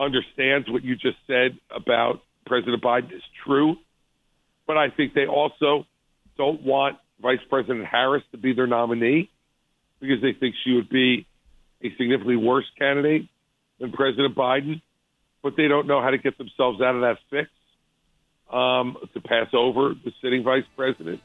understands 0.00 0.68
what 0.70 0.84
you 0.84 0.94
just 0.94 1.16
said 1.26 1.58
about 1.74 2.22
President 2.46 2.82
Biden 2.82 3.12
is 3.14 3.22
true, 3.44 3.76
but 4.66 4.76
I 4.76 4.90
think 4.90 5.14
they 5.14 5.26
also 5.26 5.86
don't 6.36 6.62
want 6.62 6.98
Vice 7.20 7.40
President 7.50 7.84
Harris 7.84 8.22
to 8.30 8.38
be 8.38 8.54
their 8.54 8.66
nominee 8.66 9.28
because 10.00 10.22
they 10.22 10.32
think 10.32 10.54
she 10.64 10.72
would 10.72 10.88
be 10.88 11.26
a 11.82 11.90
significantly 11.96 12.36
worse 12.36 12.66
candidate 12.78 13.28
than 13.80 13.92
President 13.92 14.34
Biden, 14.36 14.80
but 15.42 15.54
they 15.56 15.68
don't 15.68 15.86
know 15.86 16.00
how 16.00 16.10
to 16.10 16.18
get 16.18 16.38
themselves 16.38 16.80
out 16.80 16.94
of 16.94 17.00
that 17.02 17.18
fix 17.30 17.50
um, 18.52 18.96
to 19.12 19.20
pass 19.20 19.48
over 19.52 19.94
the 20.04 20.12
sitting 20.22 20.42
vice 20.42 20.64
president. 20.76 21.20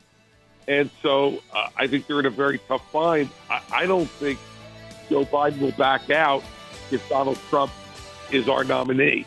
And 0.68 0.90
so 1.02 1.42
uh, 1.54 1.70
I 1.76 1.88
think 1.88 2.08
they're 2.08 2.20
in 2.20 2.26
a 2.26 2.30
very 2.30 2.60
tough 2.60 2.90
bind. 2.92 3.30
I, 3.50 3.62
I 3.72 3.86
don't 3.86 4.10
think 4.10 4.40
Joe 5.10 5.26
Biden 5.26 5.60
will 5.60 5.72
back 5.72 6.10
out 6.10 6.44
if 6.92 7.08
Donald 7.10 7.38
Trump 7.50 7.72
is 8.32 8.48
our 8.48 8.64
nominee. 8.64 9.26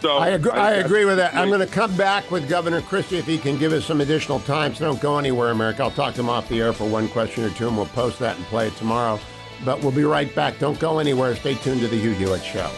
So 0.00 0.18
I 0.18 0.28
agree, 0.30 0.50
I, 0.50 0.68
I 0.68 0.72
agree 0.72 1.06
with 1.06 1.16
that. 1.16 1.34
I'm 1.34 1.48
going 1.48 1.60
to 1.60 1.66
come 1.66 1.96
back 1.96 2.30
with 2.30 2.46
Governor 2.46 2.82
Christie 2.82 3.16
if 3.16 3.26
he 3.26 3.38
can 3.38 3.56
give 3.56 3.72
us 3.72 3.86
some 3.86 4.02
additional 4.02 4.38
time. 4.40 4.74
So 4.74 4.84
don't 4.84 5.00
go 5.00 5.18
anywhere, 5.18 5.50
America. 5.50 5.82
I'll 5.82 5.90
talk 5.90 6.14
to 6.14 6.20
him 6.20 6.28
off 6.28 6.46
the 6.48 6.60
air 6.60 6.74
for 6.74 6.86
one 6.86 7.08
question 7.08 7.42
or 7.44 7.50
two, 7.50 7.68
and 7.68 7.76
we'll 7.76 7.86
post 7.86 8.18
that 8.18 8.36
and 8.36 8.44
play 8.46 8.66
it 8.66 8.76
tomorrow. 8.76 9.18
But 9.64 9.80
we'll 9.80 9.92
be 9.92 10.04
right 10.04 10.32
back. 10.34 10.58
Don't 10.58 10.78
go 10.78 10.98
anywhere. 10.98 11.34
Stay 11.36 11.54
tuned 11.54 11.80
to 11.80 11.88
the 11.88 11.96
Hugh 11.96 12.12
Hewitt 12.12 12.44
Show. 12.44 12.70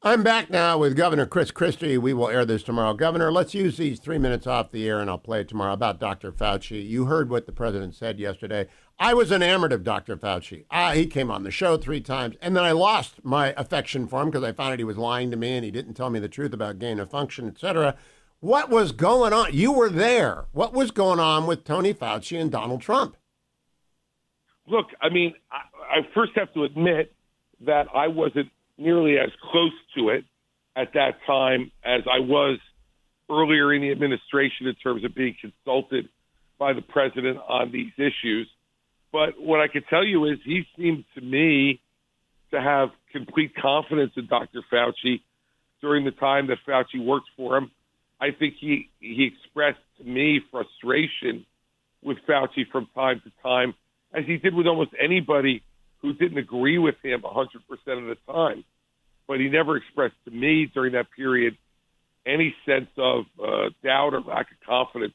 I'm 0.00 0.22
back 0.22 0.48
now 0.48 0.78
with 0.78 0.96
Governor 0.96 1.26
Chris 1.26 1.50
Christie. 1.50 1.98
We 1.98 2.14
will 2.14 2.28
air 2.28 2.44
this 2.44 2.62
tomorrow. 2.62 2.94
Governor, 2.94 3.32
let's 3.32 3.52
use 3.52 3.76
these 3.76 3.98
three 3.98 4.16
minutes 4.16 4.46
off 4.46 4.70
the 4.70 4.88
air 4.88 5.00
and 5.00 5.10
I'll 5.10 5.18
play 5.18 5.40
it 5.40 5.48
tomorrow 5.48 5.72
about 5.72 5.98
Dr. 5.98 6.30
Fauci. 6.30 6.88
You 6.88 7.06
heard 7.06 7.28
what 7.28 7.46
the 7.46 7.52
president 7.52 7.96
said 7.96 8.20
yesterday. 8.20 8.68
I 9.00 9.12
was 9.12 9.32
enamored 9.32 9.72
of 9.72 9.82
Dr. 9.82 10.16
Fauci. 10.16 10.66
Ah, 10.70 10.92
he 10.92 11.04
came 11.04 11.32
on 11.32 11.42
the 11.42 11.50
show 11.50 11.76
three 11.76 12.00
times, 12.00 12.36
and 12.40 12.56
then 12.56 12.62
I 12.62 12.70
lost 12.70 13.24
my 13.24 13.52
affection 13.56 14.06
for 14.06 14.22
him 14.22 14.30
because 14.30 14.44
I 14.44 14.52
found 14.52 14.74
out 14.74 14.78
he 14.78 14.84
was 14.84 14.98
lying 14.98 15.32
to 15.32 15.36
me 15.36 15.56
and 15.56 15.64
he 15.64 15.72
didn't 15.72 15.94
tell 15.94 16.10
me 16.10 16.20
the 16.20 16.28
truth 16.28 16.52
about 16.52 16.78
gain 16.78 17.00
of 17.00 17.10
function, 17.10 17.48
etc. 17.48 17.96
What 18.38 18.70
was 18.70 18.92
going 18.92 19.32
on? 19.32 19.52
You 19.52 19.72
were 19.72 19.90
there. 19.90 20.44
What 20.52 20.72
was 20.72 20.92
going 20.92 21.18
on 21.18 21.44
with 21.44 21.64
Tony 21.64 21.92
Fauci 21.92 22.40
and 22.40 22.52
Donald 22.52 22.82
Trump? 22.82 23.16
Look, 24.68 24.86
I 25.02 25.08
mean, 25.08 25.34
I, 25.50 25.98
I 25.98 26.00
first 26.14 26.32
have 26.36 26.54
to 26.54 26.62
admit 26.62 27.12
that 27.62 27.86
I 27.92 28.06
wasn't 28.06 28.50
nearly 28.78 29.18
as 29.18 29.30
close 29.50 29.72
to 29.96 30.10
it 30.10 30.24
at 30.76 30.94
that 30.94 31.18
time 31.26 31.72
as 31.84 32.02
I 32.10 32.20
was 32.20 32.58
earlier 33.30 33.74
in 33.74 33.82
the 33.82 33.90
administration 33.90 34.66
in 34.66 34.74
terms 34.76 35.04
of 35.04 35.14
being 35.14 35.34
consulted 35.40 36.08
by 36.58 36.72
the 36.72 36.82
president 36.82 37.38
on 37.48 37.70
these 37.72 37.92
issues. 37.96 38.48
But 39.12 39.40
what 39.40 39.60
I 39.60 39.68
can 39.68 39.82
tell 39.90 40.04
you 40.04 40.24
is 40.26 40.38
he 40.44 40.64
seemed 40.76 41.04
to 41.14 41.20
me 41.20 41.80
to 42.50 42.60
have 42.60 42.90
complete 43.12 43.54
confidence 43.54 44.12
in 44.16 44.26
Dr. 44.26 44.62
Fauci 44.72 45.20
during 45.80 46.04
the 46.04 46.10
time 46.10 46.48
that 46.48 46.58
Fauci 46.66 47.04
worked 47.04 47.28
for 47.36 47.56
him. 47.56 47.70
I 48.20 48.30
think 48.30 48.54
he 48.58 48.90
he 49.00 49.30
expressed 49.32 49.78
to 49.98 50.04
me 50.04 50.40
frustration 50.50 51.46
with 52.02 52.18
Fauci 52.28 52.68
from 52.70 52.88
time 52.94 53.20
to 53.24 53.32
time, 53.42 53.74
as 54.12 54.24
he 54.26 54.38
did 54.38 54.54
with 54.54 54.66
almost 54.66 54.90
anybody 55.00 55.62
who 56.00 56.12
didn't 56.12 56.38
agree 56.38 56.78
with 56.78 56.96
him 57.02 57.22
100% 57.22 57.46
of 57.46 58.04
the 58.04 58.16
time. 58.32 58.64
But 59.26 59.40
he 59.40 59.48
never 59.48 59.76
expressed 59.76 60.14
to 60.24 60.30
me 60.30 60.70
during 60.72 60.92
that 60.92 61.06
period 61.14 61.56
any 62.24 62.54
sense 62.66 62.90
of 62.96 63.24
uh, 63.42 63.70
doubt 63.82 64.14
or 64.14 64.20
lack 64.20 64.50
of 64.50 64.60
confidence 64.66 65.14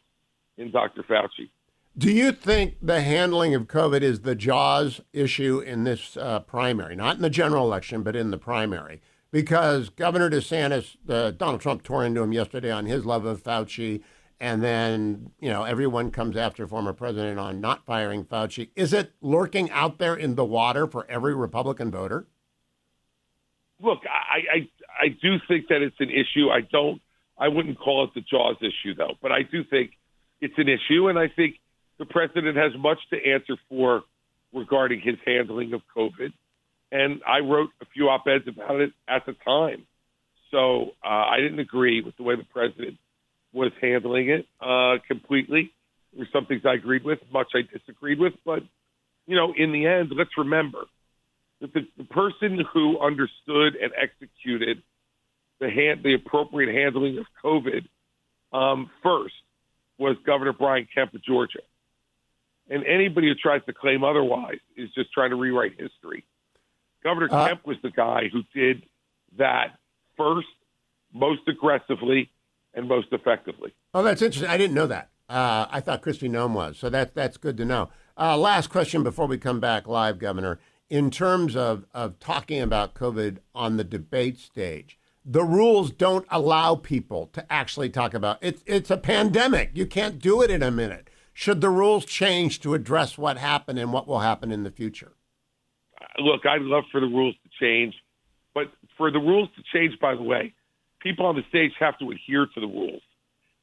in 0.58 0.72
Dr. 0.72 1.04
Fauci. 1.04 1.50
Do 1.96 2.12
you 2.12 2.32
think 2.32 2.78
the 2.82 3.02
handling 3.02 3.54
of 3.54 3.68
COVID 3.68 4.02
is 4.02 4.22
the 4.22 4.34
Jaws 4.34 5.00
issue 5.14 5.60
in 5.60 5.84
this 5.84 6.18
uh, 6.18 6.40
primary, 6.40 6.96
not 6.96 7.18
in 7.18 7.22
the 7.22 7.30
general 7.30 7.66
election, 7.66 8.02
but 8.02 8.16
in 8.16 8.32
the 8.32 8.38
primary? 8.38 9.00
Because 9.30 9.90
Governor 9.90 10.30
DeSantis, 10.30 10.96
uh, 11.08 11.32
Donald 11.32 11.62
Trump 11.62 11.84
tore 11.84 12.04
into 12.04 12.22
him 12.22 12.34
yesterday 12.34 12.72
on 12.72 12.88
his 12.88 13.06
love 13.06 13.26
of 13.26 13.44
Fauci, 13.44 14.02
and 14.44 14.62
then 14.62 15.32
you 15.40 15.50
know 15.50 15.64
everyone 15.64 16.12
comes 16.12 16.36
after 16.36 16.68
former 16.68 16.92
president 16.92 17.40
on 17.40 17.62
not 17.62 17.86
firing 17.86 18.26
Fauci. 18.26 18.72
Is 18.76 18.92
it 18.92 19.14
lurking 19.22 19.72
out 19.72 20.00
there 20.00 20.16
in 20.16 20.36
the 20.36 20.44
water 20.44 20.86
for 20.86 21.10
every 21.10 21.34
Republican 21.34 21.90
voter? 21.90 22.28
Look, 23.82 24.00
I, 24.06 24.40
I 24.58 24.70
I 25.06 25.08
do 25.08 25.38
think 25.48 25.70
that 25.70 25.82
it's 25.82 25.96
an 26.02 26.10
issue. 26.10 26.50
I 26.50 26.60
don't. 26.60 27.02
I 27.38 27.48
wouldn't 27.48 27.80
call 27.80 28.04
it 28.04 28.10
the 28.14 28.20
Jaws 28.20 28.58
issue 28.60 28.94
though, 28.94 29.14
but 29.22 29.32
I 29.32 29.44
do 29.44 29.64
think 29.64 29.92
it's 30.42 30.58
an 30.58 30.68
issue, 30.68 31.08
and 31.08 31.18
I 31.18 31.30
think 31.30 31.56
the 31.98 32.06
president 32.06 32.58
has 32.58 32.74
much 32.78 33.00
to 33.12 33.16
answer 33.26 33.56
for 33.70 34.04
regarding 34.54 35.00
his 35.00 35.16
handling 35.26 35.72
of 35.74 35.82
COVID. 35.96 36.34
And 36.92 37.22
I 37.26 37.40
wrote 37.40 37.70
a 37.82 37.86
few 37.86 38.10
op 38.10 38.28
eds 38.28 38.46
about 38.46 38.82
it 38.82 38.92
at 39.08 39.26
the 39.26 39.36
time. 39.46 39.88
So 40.52 40.92
uh, 41.04 41.08
I 41.08 41.38
didn't 41.38 41.60
agree 41.60 42.02
with 42.02 42.18
the 42.18 42.24
way 42.24 42.36
the 42.36 42.44
president 42.44 42.98
was 43.54 43.72
handling 43.80 44.30
it 44.30 44.48
uh, 44.60 44.98
completely. 45.08 45.72
There 46.12 46.26
were 46.26 46.30
some 46.34 46.46
things 46.46 46.64
I 46.66 46.74
agreed 46.74 47.04
with, 47.04 47.20
much 47.32 47.52
I 47.56 47.62
disagreed 47.62 48.20
with. 48.20 48.34
But, 48.44 48.64
you 49.28 49.36
know, 49.36 49.54
in 49.56 49.72
the 49.72 49.86
end, 49.86 50.12
let's 50.16 50.38
remember 50.38 50.86
that 51.62 51.74
the, 51.74 51.88
the 51.98 52.04
person 52.04 52.60
who 52.74 53.00
understood 53.00 53.76
and 53.76 53.92
executed 53.96 54.82
the, 55.60 55.70
hand, 55.70 56.02
the 56.04 56.14
appropriate 56.16 56.74
handling 56.74 57.20
of 57.20 57.26
COVID 57.44 57.88
um, 58.52 58.90
first 59.02 59.36
was 59.98 60.18
Governor 60.26 60.54
Brian 60.54 60.88
Kemp 60.94 61.14
of 61.14 61.24
Georgia. 61.24 61.62
And 62.70 62.86
anybody 62.86 63.28
who 63.28 63.36
tries 63.36 63.64
to 63.66 63.74
claim 63.74 64.04
otherwise 64.04 64.60
is 64.76 64.90
just 64.94 65.12
trying 65.12 65.30
to 65.30 65.36
rewrite 65.36 65.80
history. 65.80 66.26
Governor 67.04 67.30
uh, 67.32 67.48
Kemp 67.48 67.66
was 67.66 67.78
the 67.84 67.92
guy 67.92 68.30
who 68.32 68.44
did 68.54 68.84
that 69.38 69.78
first, 70.18 70.48
most 71.14 71.42
aggressively, 71.48 72.30
and 72.74 72.88
most 72.88 73.08
effectively. 73.12 73.74
Oh, 73.94 74.04
that's 74.04 74.22
interesting. 74.22 74.50
I 74.50 74.58
didn't 74.58 74.76
know 74.76 74.88
that. 74.88 75.10
Uh, 75.30 75.68
I 75.70 75.80
thought 75.80 76.02
Kristi 76.02 76.30
Noem 76.30 76.54
was. 76.54 76.78
So 76.78 76.90
that, 76.90 77.16
that's 77.16 77.38
good 77.38 77.58
to 77.58 77.66
know. 77.66 77.90
Uh, 78.18 78.38
last 78.38 78.70
question 78.70 79.04
before 79.04 79.28
we 79.28 79.38
come 79.38 79.60
back 79.60 79.88
live, 79.88 80.20
Governor. 80.20 80.60
In 80.90 81.10
terms 81.10 81.56
of, 81.56 81.86
of 81.94 82.20
talking 82.20 82.62
about 82.62 82.94
COVID 82.94 83.40
on 83.56 83.78
the 83.78 83.84
debate 83.84 84.38
stage, 84.38 85.00
the 85.26 85.44
rules 85.44 85.92
don't 85.92 86.26
allow 86.30 86.76
people 86.76 87.28
to 87.34 87.52
actually 87.52 87.90
talk 87.90 88.14
about 88.14 88.38
it. 88.42 88.62
It's 88.66 88.92
a 88.92 88.98
pandemic. 88.98 89.72
You 89.74 89.86
can't 89.86 90.20
do 90.20 90.42
it 90.42 90.52
in 90.52 90.62
a 90.62 90.70
minute. 90.70 91.10
Should 91.34 91.62
the 91.62 91.70
rules 91.70 92.06
change 92.06 92.60
to 92.60 92.74
address 92.74 93.18
what 93.18 93.38
happened 93.38 93.80
and 93.80 93.92
what 93.92 94.08
will 94.08 94.20
happen 94.20 94.52
in 94.52 94.64
the 94.64 94.70
future? 94.70 95.14
Look, 96.20 96.46
I'd 96.46 96.62
love 96.62 96.84
for 96.92 97.00
the 97.02 97.08
rules 97.08 97.36
to 97.44 97.50
change, 97.60 97.96
but 98.54 98.66
for 98.98 99.10
the 99.10 99.20
rules 99.20 99.50
to 99.56 99.64
change, 99.74 100.00
by 100.00 100.14
the 100.14 100.22
way, 100.22 100.54
people 101.04 101.26
on 101.26 101.36
the 101.36 101.44
stage 101.50 101.74
have 101.80 102.00
to 102.00 102.10
adhere 102.10 102.48
to 102.48 102.60
the 102.60 102.68
rules. 102.68 103.02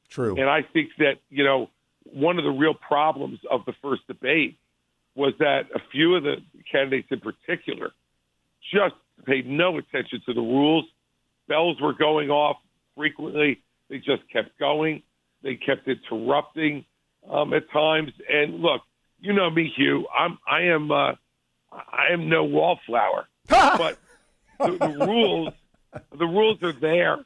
True. 0.09 0.35
And 0.37 0.49
I 0.49 0.61
think 0.61 0.91
that, 0.99 1.15
you 1.29 1.43
know, 1.43 1.69
one 2.03 2.37
of 2.37 2.43
the 2.43 2.51
real 2.51 2.73
problems 2.73 3.39
of 3.49 3.65
the 3.65 3.73
first 3.81 4.05
debate 4.07 4.57
was 5.15 5.33
that 5.39 5.63
a 5.75 5.79
few 5.91 6.15
of 6.15 6.23
the 6.23 6.37
candidates 6.71 7.07
in 7.11 7.19
particular 7.19 7.91
just 8.73 8.95
paid 9.25 9.47
no 9.47 9.77
attention 9.77 10.21
to 10.25 10.33
the 10.33 10.41
rules. 10.41 10.85
Bells 11.47 11.79
were 11.81 11.93
going 11.93 12.29
off 12.29 12.57
frequently. 12.95 13.61
They 13.89 13.97
just 13.97 14.23
kept 14.31 14.57
going. 14.57 15.03
They 15.43 15.55
kept 15.55 15.87
interrupting 15.87 16.85
um, 17.29 17.53
at 17.53 17.69
times. 17.71 18.11
And 18.29 18.61
look, 18.61 18.81
you 19.19 19.33
know 19.33 19.49
me, 19.49 19.71
Hugh. 19.75 20.07
I'm 20.17 20.37
I 20.47 20.61
am 20.63 20.91
uh, 20.91 21.13
I 21.71 22.11
am 22.11 22.29
no 22.29 22.43
wallflower, 22.43 23.27
but 23.47 23.97
the, 24.59 24.77
the 24.77 25.05
rules 25.05 25.53
the 26.17 26.25
rules 26.25 26.61
are 26.63 26.73
there. 26.73 27.25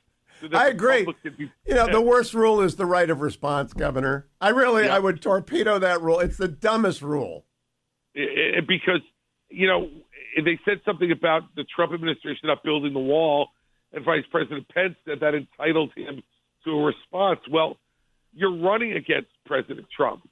I 0.53 0.67
agree. 0.67 1.05
Be, 1.23 1.51
you 1.65 1.75
know, 1.75 1.87
the 1.87 2.01
worst 2.01 2.33
rule 2.33 2.61
is 2.61 2.75
the 2.75 2.85
right 2.85 3.09
of 3.09 3.21
response, 3.21 3.73
Governor. 3.73 4.27
I 4.39 4.49
really, 4.49 4.85
yeah. 4.85 4.95
I 4.95 4.99
would 4.99 5.21
torpedo 5.21 5.79
that 5.79 6.01
rule. 6.01 6.19
It's 6.19 6.37
the 6.37 6.47
dumbest 6.47 7.01
rule. 7.01 7.45
It, 8.13 8.57
it, 8.57 8.67
because, 8.67 9.01
you 9.49 9.67
know, 9.67 9.89
they 10.43 10.59
said 10.65 10.81
something 10.85 11.11
about 11.11 11.43
the 11.55 11.63
Trump 11.75 11.93
administration 11.93 12.41
not 12.43 12.63
building 12.63 12.93
the 12.93 12.99
wall, 12.99 13.49
and 13.93 14.03
Vice 14.03 14.25
President 14.31 14.67
Pence 14.69 14.95
said 15.05 15.19
that 15.21 15.33
entitled 15.33 15.91
him 15.95 16.21
to 16.65 16.71
a 16.71 16.83
response. 16.83 17.39
Well, 17.49 17.77
you're 18.33 18.57
running 18.57 18.93
against 18.93 19.29
President 19.45 19.87
Trump. 19.95 20.27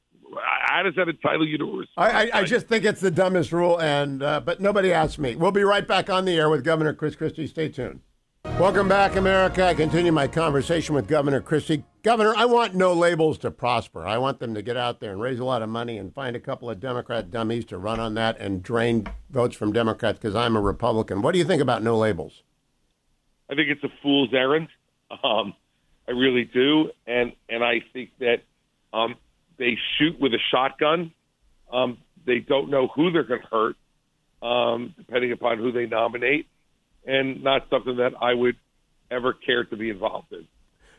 How 0.64 0.84
does 0.84 0.96
that 0.96 1.08
entitle 1.08 1.48
you 1.48 1.58
to 1.60 1.64
a 1.64 1.78
response? 1.78 2.12
I, 2.14 2.30
I, 2.30 2.40
I 2.40 2.44
just 2.44 2.68
think 2.68 2.86
it's 2.86 3.02
the 3.02 3.12
dumbest 3.12 3.52
rule, 3.52 3.80
and 3.80 4.24
uh, 4.24 4.40
but 4.40 4.60
nobody 4.60 4.92
asked 4.92 5.20
me. 5.20 5.36
We'll 5.36 5.52
be 5.52 5.64
right 5.64 5.88
back 5.88 6.10
on 6.10 6.26
the 6.26 6.36
air 6.38 6.50
with 6.50 6.64
Governor 6.64 6.94
Chris 6.94 7.16
Christie. 7.16 7.48
Stay 7.48 7.70
tuned. 7.70 8.00
Welcome 8.60 8.88
back, 8.88 9.16
America. 9.16 9.66
I 9.66 9.74
continue 9.74 10.12
my 10.12 10.28
conversation 10.28 10.94
with 10.94 11.08
Governor 11.08 11.42
Christie. 11.42 11.86
Governor, 12.04 12.36
I 12.38 12.46
want 12.46 12.76
no 12.76 12.94
labels 12.94 13.38
to 13.40 13.50
prosper. 13.50 14.06
I 14.06 14.20
want 14.20 14.40
them 14.40 14.54
to 14.54 14.62
get 14.62 14.78
out 14.78 15.00
there 15.00 15.12
and 15.12 15.20
raise 15.20 15.40
a 15.40 15.44
lot 15.44 15.64
of 15.64 15.70
money 15.70 15.98
and 15.98 16.14
find 16.14 16.36
a 16.36 16.40
couple 16.40 16.70
of 16.70 16.80
Democrat 16.80 17.32
dummies 17.32 17.66
to 17.66 17.78
run 17.80 18.00
on 18.00 18.14
that 18.14 18.40
and 18.40 18.62
drain 18.62 19.08
votes 19.32 19.56
from 19.56 19.74
Democrats 19.74 20.20
because 20.20 20.36
I'm 20.36 20.56
a 20.56 20.62
Republican. 20.62 21.22
What 21.22 21.32
do 21.32 21.40
you 21.40 21.46
think 21.46 21.64
about 21.64 21.82
no 21.82 21.98
labels? 21.98 22.44
I 23.50 23.56
think 23.56 23.70
it's 23.70 23.84
a 23.84 23.92
fool's 24.04 24.34
errand. 24.34 24.68
Um, 25.24 25.54
I 26.08 26.12
really 26.12 26.44
do, 26.46 26.92
and 27.08 27.34
and 27.50 27.64
I 27.64 27.82
think 27.92 28.12
that 28.20 28.44
um, 28.94 29.16
they 29.58 29.78
shoot 29.98 30.20
with 30.20 30.34
a 30.34 30.40
shotgun. 30.52 31.12
Um, 31.72 31.98
they 32.26 32.40
don't 32.40 32.70
know 32.70 32.88
who 32.88 33.12
they're 33.12 33.24
going 33.24 33.42
to 33.42 33.48
hurt, 33.48 33.76
um, 34.42 34.94
depending 34.98 35.32
upon 35.32 35.58
who 35.58 35.72
they 35.72 35.86
nominate 35.86 36.48
and 37.06 37.44
not 37.44 37.68
something 37.70 37.98
that 37.98 38.14
I 38.22 38.34
would 38.34 38.56
ever 39.12 39.34
care 39.34 39.64
to 39.66 39.76
be 39.76 39.90
involved 39.90 40.32
in. 40.32 40.48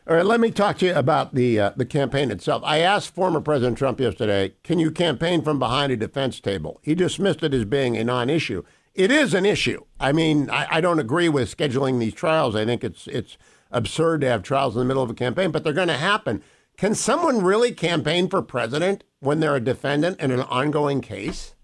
All 0.06 0.16
right, 0.16 0.26
let 0.26 0.38
me 0.38 0.50
talk 0.50 0.78
to 0.78 0.87
you 0.87 0.94
about 0.94 1.34
the 1.34 1.58
uh, 1.58 1.70
the 1.76 1.87
campaign 1.87 2.30
itself. 2.30 2.62
I 2.66 2.78
asked 2.80 3.14
former 3.14 3.40
President 3.40 3.78
Trump 3.78 4.00
yesterday, 4.00 4.52
"Can 4.62 4.78
you 4.78 4.90
campaign 4.90 5.40
from 5.40 5.58
behind 5.58 5.92
a 5.92 5.96
defense 5.96 6.40
table?" 6.40 6.78
He 6.82 6.94
dismissed 6.94 7.42
it 7.42 7.54
as 7.54 7.64
being 7.64 7.96
a 7.96 8.04
non-issue. 8.04 8.64
It 8.94 9.11
is 9.11 9.32
an 9.32 9.46
issue. 9.46 9.82
I 9.99 10.12
mean, 10.12 10.50
I, 10.50 10.66
I 10.73 10.80
don't 10.82 10.99
agree 10.99 11.30
with 11.30 11.54
scheduling 11.54 11.99
these 11.99 12.12
trials. 12.12 12.54
I 12.54 12.66
think 12.66 12.84
it's 12.84 13.06
it's 13.06 13.38
absurd 13.70 14.20
to 14.20 14.28
have 14.28 14.42
trials 14.42 14.76
in 14.76 14.80
the 14.80 14.84
middle 14.84 15.02
of 15.02 15.08
a 15.08 15.14
campaign, 15.14 15.50
but 15.50 15.64
they're 15.64 15.73
going 15.73 15.88
to 15.88 15.94
happen. 15.94 16.42
Can 16.76 16.94
someone 16.94 17.42
really 17.42 17.73
campaign 17.73 18.28
for 18.28 18.42
president 18.42 19.04
when 19.20 19.40
they're 19.40 19.56
a 19.56 19.61
defendant 19.61 20.20
in 20.20 20.30
an 20.30 20.40
ongoing 20.40 21.00
case? 21.00 21.54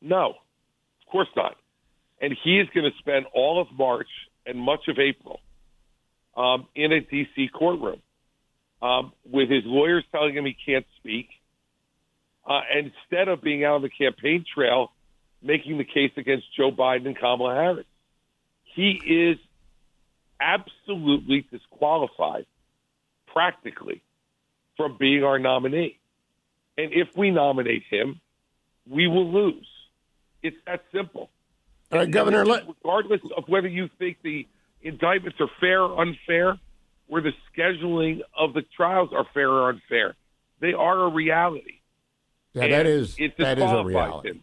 No, 0.00 0.30
of 0.30 1.12
course 1.12 1.28
not 1.36 1.56
and 2.20 2.36
he 2.42 2.58
is 2.58 2.68
going 2.74 2.90
to 2.90 2.96
spend 2.98 3.26
all 3.34 3.60
of 3.60 3.68
March 3.76 4.08
and 4.46 4.58
much 4.58 4.88
of 4.88 4.98
April 4.98 5.40
um, 6.36 6.66
in 6.74 6.92
a 6.92 7.00
D.C. 7.00 7.48
courtroom 7.48 8.00
um, 8.82 9.12
with 9.30 9.50
his 9.50 9.62
lawyers 9.64 10.04
telling 10.12 10.34
him 10.34 10.44
he 10.44 10.56
can't 10.66 10.86
speak. 10.98 11.28
Uh, 12.46 12.60
instead 12.74 13.28
of 13.28 13.42
being 13.42 13.64
out 13.64 13.76
on 13.76 13.82
the 13.82 13.88
campaign 13.88 14.44
trail, 14.54 14.92
making 15.42 15.78
the 15.78 15.84
case 15.84 16.12
against 16.16 16.44
Joe 16.56 16.70
Biden 16.70 17.06
and 17.06 17.18
Kamala 17.18 17.54
Harris, 17.54 17.86
he 18.74 19.00
is 19.04 19.38
absolutely 20.40 21.46
disqualified, 21.50 22.46
practically, 23.26 24.02
from 24.76 24.96
being 24.98 25.24
our 25.24 25.38
nominee. 25.38 25.98
And 26.78 26.92
if 26.92 27.08
we 27.16 27.30
nominate 27.30 27.84
him, 27.90 28.20
we 28.88 29.06
will 29.06 29.32
lose. 29.32 29.66
It's 30.42 30.56
that 30.66 30.84
simple. 30.92 31.30
All 31.92 31.98
right, 31.98 32.10
Governor. 32.10 32.44
regardless 32.44 33.20
of 33.36 33.44
whether 33.48 33.68
you 33.68 33.88
think 33.98 34.18
the 34.22 34.46
indictments 34.82 35.40
are 35.40 35.50
fair 35.60 35.82
or 35.82 36.02
unfair, 36.02 36.58
or 37.08 37.20
the 37.20 37.32
scheduling 37.56 38.20
of 38.36 38.52
the 38.54 38.62
trials 38.76 39.10
are 39.12 39.26
fair 39.32 39.48
or 39.48 39.70
unfair, 39.70 40.16
they 40.60 40.72
are 40.72 41.04
a 41.04 41.08
reality. 41.08 41.80
Yeah, 42.52 42.64
and 42.64 42.72
that 42.72 42.86
is 42.86 43.16
that 43.38 43.58
is 43.58 43.70
a 43.70 43.84
reality. 43.84 44.40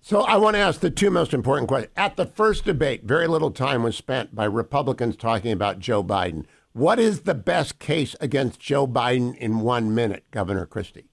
So 0.00 0.22
I 0.22 0.36
want 0.36 0.54
to 0.56 0.60
ask 0.60 0.80
the 0.80 0.90
two 0.90 1.10
most 1.10 1.32
important 1.32 1.68
questions. 1.68 1.92
At 1.96 2.16
the 2.16 2.26
first 2.26 2.64
debate, 2.64 3.04
very 3.04 3.28
little 3.28 3.50
time 3.50 3.82
was 3.82 3.96
spent 3.96 4.34
by 4.34 4.44
Republicans 4.44 5.16
talking 5.16 5.52
about 5.52 5.78
Joe 5.78 6.02
Biden. 6.02 6.46
What 6.72 6.98
is 6.98 7.20
the 7.20 7.34
best 7.34 7.78
case 7.78 8.16
against 8.20 8.58
Joe 8.58 8.86
Biden 8.86 9.36
in 9.36 9.60
one 9.60 9.94
minute, 9.94 10.24
Governor 10.30 10.66
Christie? 10.66 11.11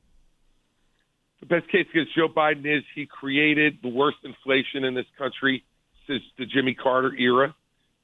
The 1.39 1.45
best 1.45 1.69
case 1.71 1.85
against 1.91 2.15
Joe 2.15 2.27
Biden 2.27 2.65
is 2.65 2.83
he 2.95 3.05
created 3.05 3.79
the 3.81 3.89
worst 3.89 4.17
inflation 4.23 4.83
in 4.83 4.93
this 4.93 5.05
country 5.17 5.63
since 6.07 6.21
the 6.37 6.45
Jimmy 6.45 6.73
Carter 6.73 7.15
era. 7.17 7.55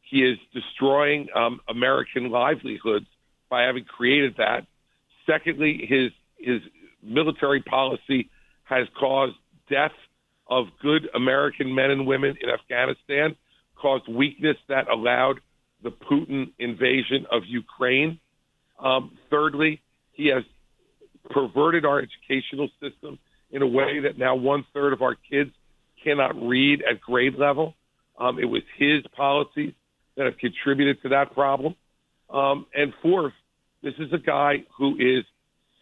He 0.02 0.19
is 0.19 0.38
destroying 0.54 1.28
um, 1.36 1.60
American 1.67 2.30
livelihoods 2.30 3.08
by 3.50 3.63
having 3.63 3.84
created 3.84 4.36
that. 4.38 4.65
Secondly, 5.26 5.86
his 5.88 6.12
his 6.38 6.62
military 7.02 7.62
policy 7.62 8.30
has 8.63 8.88
caused 9.00 9.36
death 9.69 9.91
of 10.48 10.67
good 10.82 11.10
American 11.15 11.74
men 11.74 11.91
and 11.91 12.06
women 12.06 12.36
in 12.41 12.50
Afghanistan, 12.50 13.36
caused 13.76 14.08
weakness 14.08 14.58
that 14.69 14.88
allowed 14.89 15.39
the 15.84 15.89
Putin 15.91 16.52
invasion 16.60 17.26
of 17.32 17.43
Ukraine. 17.45 18.19
Um, 18.80 19.17
thirdly, 19.30 19.82
he 20.13 20.28
has 20.28 20.43
perverted 21.30 21.86
our 21.86 22.00
educational 22.00 22.70
system 22.82 23.20
in 23.52 23.62
a 23.62 23.68
way 23.68 24.00
that 24.02 24.18
now 24.18 24.36
one 24.36 24.66
third 24.74 24.94
of 24.94 25.02
our 25.02 25.16
kids 25.16 25.52
cannot 26.04 26.36
read 26.42 26.82
at 26.90 27.02
grade 27.02 27.36
level. 27.36 27.74
Um, 28.20 28.40
it 28.40 28.46
was 28.46 28.62
his 28.78 29.02
policies 29.16 29.74
that 30.18 30.26
have 30.26 30.38
contributed 30.38 31.02
to 31.04 31.10
that 31.10 31.34
problem. 31.34 31.76
Um, 32.30 32.66
and 32.74 32.94
fourth, 33.02 33.34
this 33.84 33.94
is 34.00 34.12
a 34.14 34.18
guy 34.18 34.64
who 34.78 34.96
is 34.96 35.26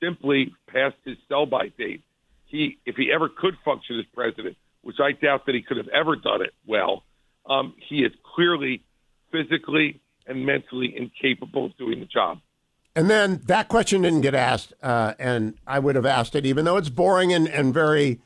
simply 0.01 0.53
past 0.67 0.95
his 1.05 1.17
sell 1.29 1.45
by 1.45 1.69
date. 1.77 2.01
He, 2.45 2.77
if 2.85 2.95
he 2.95 3.11
ever 3.13 3.29
could 3.29 3.55
function 3.63 3.99
as 3.99 4.05
president, 4.13 4.57
which 4.81 4.97
I 4.99 5.11
doubt 5.11 5.45
that 5.45 5.55
he 5.55 5.61
could 5.61 5.77
have 5.77 5.87
ever 5.87 6.15
done 6.15 6.41
it 6.41 6.51
well, 6.67 7.03
um, 7.49 7.73
he 7.89 7.99
is 7.99 8.11
clearly 8.35 8.83
physically 9.31 10.01
and 10.27 10.45
mentally 10.45 10.93
incapable 10.95 11.65
of 11.65 11.77
doing 11.77 11.99
the 11.99 12.05
job. 12.05 12.39
And 12.95 13.09
then 13.09 13.41
that 13.45 13.69
question 13.69 14.03
didn't 14.03 14.21
get 14.21 14.35
asked, 14.35 14.73
uh, 14.83 15.13
and 15.17 15.55
I 15.65 15.79
would 15.79 15.95
have 15.95 16.05
asked 16.05 16.35
it, 16.35 16.45
even 16.45 16.65
though 16.65 16.77
it's 16.77 16.89
boring 16.89 17.33
and, 17.33 17.47
and 17.47 17.73
very, 17.73 18.21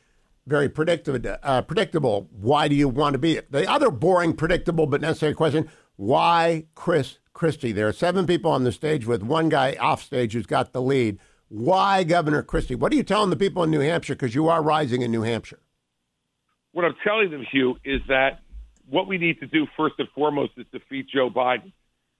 very 0.46 0.68
predictable. 0.68 1.36
Uh, 1.42 1.62
predictable. 1.62 2.28
Why 2.32 2.68
do 2.68 2.74
you 2.74 2.88
want 2.88 3.14
to 3.14 3.18
be 3.18 3.38
it? 3.38 3.50
The 3.50 3.70
other 3.70 3.90
boring, 3.90 4.34
predictable, 4.34 4.86
but 4.86 5.00
necessary 5.00 5.32
question: 5.32 5.70
Why 5.96 6.66
Chris 6.74 7.18
Christie? 7.32 7.72
There 7.72 7.88
are 7.88 7.94
seven 7.94 8.26
people 8.26 8.50
on 8.50 8.64
the 8.64 8.72
stage 8.72 9.06
with 9.06 9.22
one 9.22 9.48
guy 9.48 9.74
off 9.80 10.02
stage 10.02 10.34
who's 10.34 10.46
got 10.46 10.74
the 10.74 10.82
lead. 10.82 11.18
Why 11.48 12.04
Governor 12.04 12.42
Christie? 12.42 12.74
What 12.74 12.92
are 12.92 12.96
you 12.96 13.02
telling 13.02 13.30
the 13.30 13.36
people 13.36 13.62
in 13.62 13.70
New 13.70 13.80
Hampshire? 13.80 14.14
Because 14.14 14.34
you 14.34 14.48
are 14.48 14.62
rising 14.62 15.00
in 15.00 15.10
New 15.10 15.22
Hampshire. 15.22 15.60
What 16.72 16.84
I'm 16.84 16.94
telling 17.02 17.30
them, 17.30 17.46
Hugh, 17.50 17.76
is 17.84 18.02
that 18.08 18.40
what 18.86 19.08
we 19.08 19.16
need 19.16 19.40
to 19.40 19.46
do 19.46 19.66
first 19.78 19.94
and 19.98 20.08
foremost 20.14 20.52
is 20.58 20.66
defeat 20.72 21.06
Joe 21.08 21.30
Biden. 21.30 21.72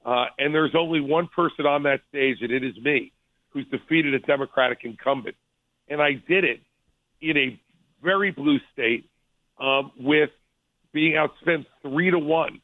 Uh, 0.09 0.25
and 0.38 0.55
there's 0.55 0.75
only 0.75 1.03
one 1.03 1.29
person 1.37 1.66
on 1.66 1.83
that 1.83 2.01
stage, 2.09 2.38
and 2.40 2.51
it 2.51 2.64
is 2.64 2.75
me, 2.83 3.12
who's 3.51 3.66
defeated 3.66 4.14
a 4.14 4.18
Democratic 4.21 4.79
incumbent. 4.83 5.37
And 5.87 6.01
I 6.01 6.12
did 6.12 6.44
it 6.44 6.61
in 7.21 7.37
a 7.37 7.61
very 8.03 8.31
blue 8.31 8.57
state 8.73 9.05
um, 9.61 9.92
with 10.01 10.31
being 10.94 11.12
outspent 11.12 11.66
three 11.83 12.11
to 12.11 12.18
one 12.18 12.62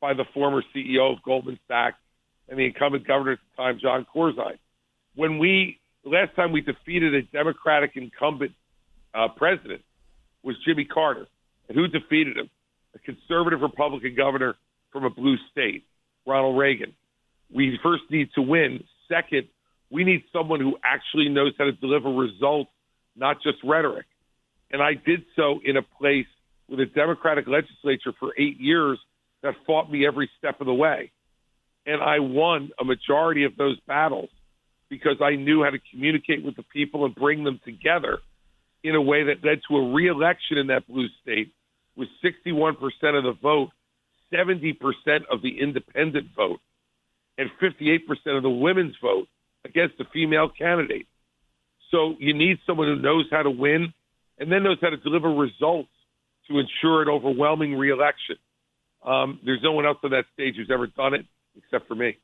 by 0.00 0.14
the 0.14 0.24
former 0.34 0.64
CEO 0.74 1.12
of 1.12 1.22
Goldman 1.22 1.60
Sachs 1.68 1.98
and 2.48 2.58
the 2.58 2.64
incumbent 2.64 3.06
governor 3.06 3.32
at 3.32 3.38
the 3.38 3.62
time, 3.62 3.78
Jon 3.80 4.04
Corzine. 4.12 4.58
When 5.14 5.38
we 5.38 5.78
last 6.04 6.34
time 6.34 6.50
we 6.50 6.60
defeated 6.60 7.14
a 7.14 7.22
Democratic 7.22 7.92
incumbent 7.94 8.50
uh, 9.14 9.28
president 9.36 9.82
was 10.42 10.56
Jimmy 10.66 10.86
Carter, 10.86 11.28
and 11.68 11.76
who 11.78 11.86
defeated 11.86 12.36
him? 12.36 12.50
A 12.96 12.98
conservative 12.98 13.60
Republican 13.60 14.16
governor 14.16 14.56
from 14.90 15.04
a 15.04 15.10
blue 15.10 15.36
state. 15.52 15.84
Ronald 16.26 16.58
Reagan. 16.58 16.94
We 17.52 17.78
first 17.82 18.04
need 18.10 18.28
to 18.34 18.42
win. 18.42 18.84
Second, 19.08 19.48
we 19.90 20.04
need 20.04 20.22
someone 20.32 20.60
who 20.60 20.76
actually 20.84 21.28
knows 21.28 21.52
how 21.58 21.64
to 21.64 21.72
deliver 21.72 22.10
results, 22.10 22.70
not 23.16 23.42
just 23.42 23.58
rhetoric. 23.64 24.06
And 24.70 24.80
I 24.80 24.94
did 24.94 25.24
so 25.34 25.60
in 25.64 25.76
a 25.76 25.82
place 25.82 26.26
with 26.68 26.78
a 26.80 26.86
Democratic 26.86 27.46
legislature 27.48 28.12
for 28.18 28.32
eight 28.38 28.60
years 28.60 28.98
that 29.42 29.54
fought 29.66 29.90
me 29.90 30.06
every 30.06 30.30
step 30.38 30.60
of 30.60 30.66
the 30.66 30.74
way. 30.74 31.10
And 31.86 32.00
I 32.00 32.20
won 32.20 32.70
a 32.80 32.84
majority 32.84 33.44
of 33.44 33.56
those 33.56 33.80
battles 33.80 34.30
because 34.88 35.16
I 35.22 35.36
knew 35.36 35.64
how 35.64 35.70
to 35.70 35.78
communicate 35.90 36.44
with 36.44 36.56
the 36.56 36.62
people 36.62 37.04
and 37.04 37.14
bring 37.14 37.42
them 37.42 37.60
together 37.64 38.18
in 38.82 38.94
a 38.94 39.00
way 39.00 39.24
that 39.24 39.44
led 39.44 39.60
to 39.68 39.76
a 39.76 39.92
reelection 39.92 40.58
in 40.58 40.68
that 40.68 40.86
blue 40.86 41.06
state 41.22 41.52
with 41.96 42.08
61% 42.24 42.76
of 43.16 43.24
the 43.24 43.36
vote, 43.40 43.70
70% 44.32 44.76
of 45.30 45.42
the 45.42 45.60
independent 45.60 46.28
vote, 46.36 46.60
and 47.38 47.50
58% 47.60 48.00
of 48.36 48.42
the 48.42 48.50
women's 48.50 48.94
vote 49.02 49.28
against 49.64 50.00
a 50.00 50.04
female 50.12 50.48
candidate. 50.48 51.06
So 51.90 52.14
you 52.18 52.34
need 52.34 52.58
someone 52.66 52.86
who 52.86 52.96
knows 52.96 53.26
how 53.30 53.42
to 53.42 53.50
win 53.50 53.92
and 54.38 54.50
then 54.50 54.62
knows 54.62 54.78
how 54.80 54.90
to 54.90 54.96
deliver 54.96 55.30
results 55.30 55.90
to 56.48 56.58
ensure 56.58 57.02
an 57.02 57.08
overwhelming 57.08 57.76
reelection. 57.76 58.36
Um, 59.04 59.40
there's 59.44 59.62
no 59.62 59.72
one 59.72 59.86
else 59.86 59.98
on 60.02 60.10
that 60.10 60.24
stage 60.34 60.56
who's 60.56 60.70
ever 60.72 60.86
done 60.86 61.14
it 61.14 61.26
except 61.56 61.88
for 61.88 61.94
me. 61.94 62.18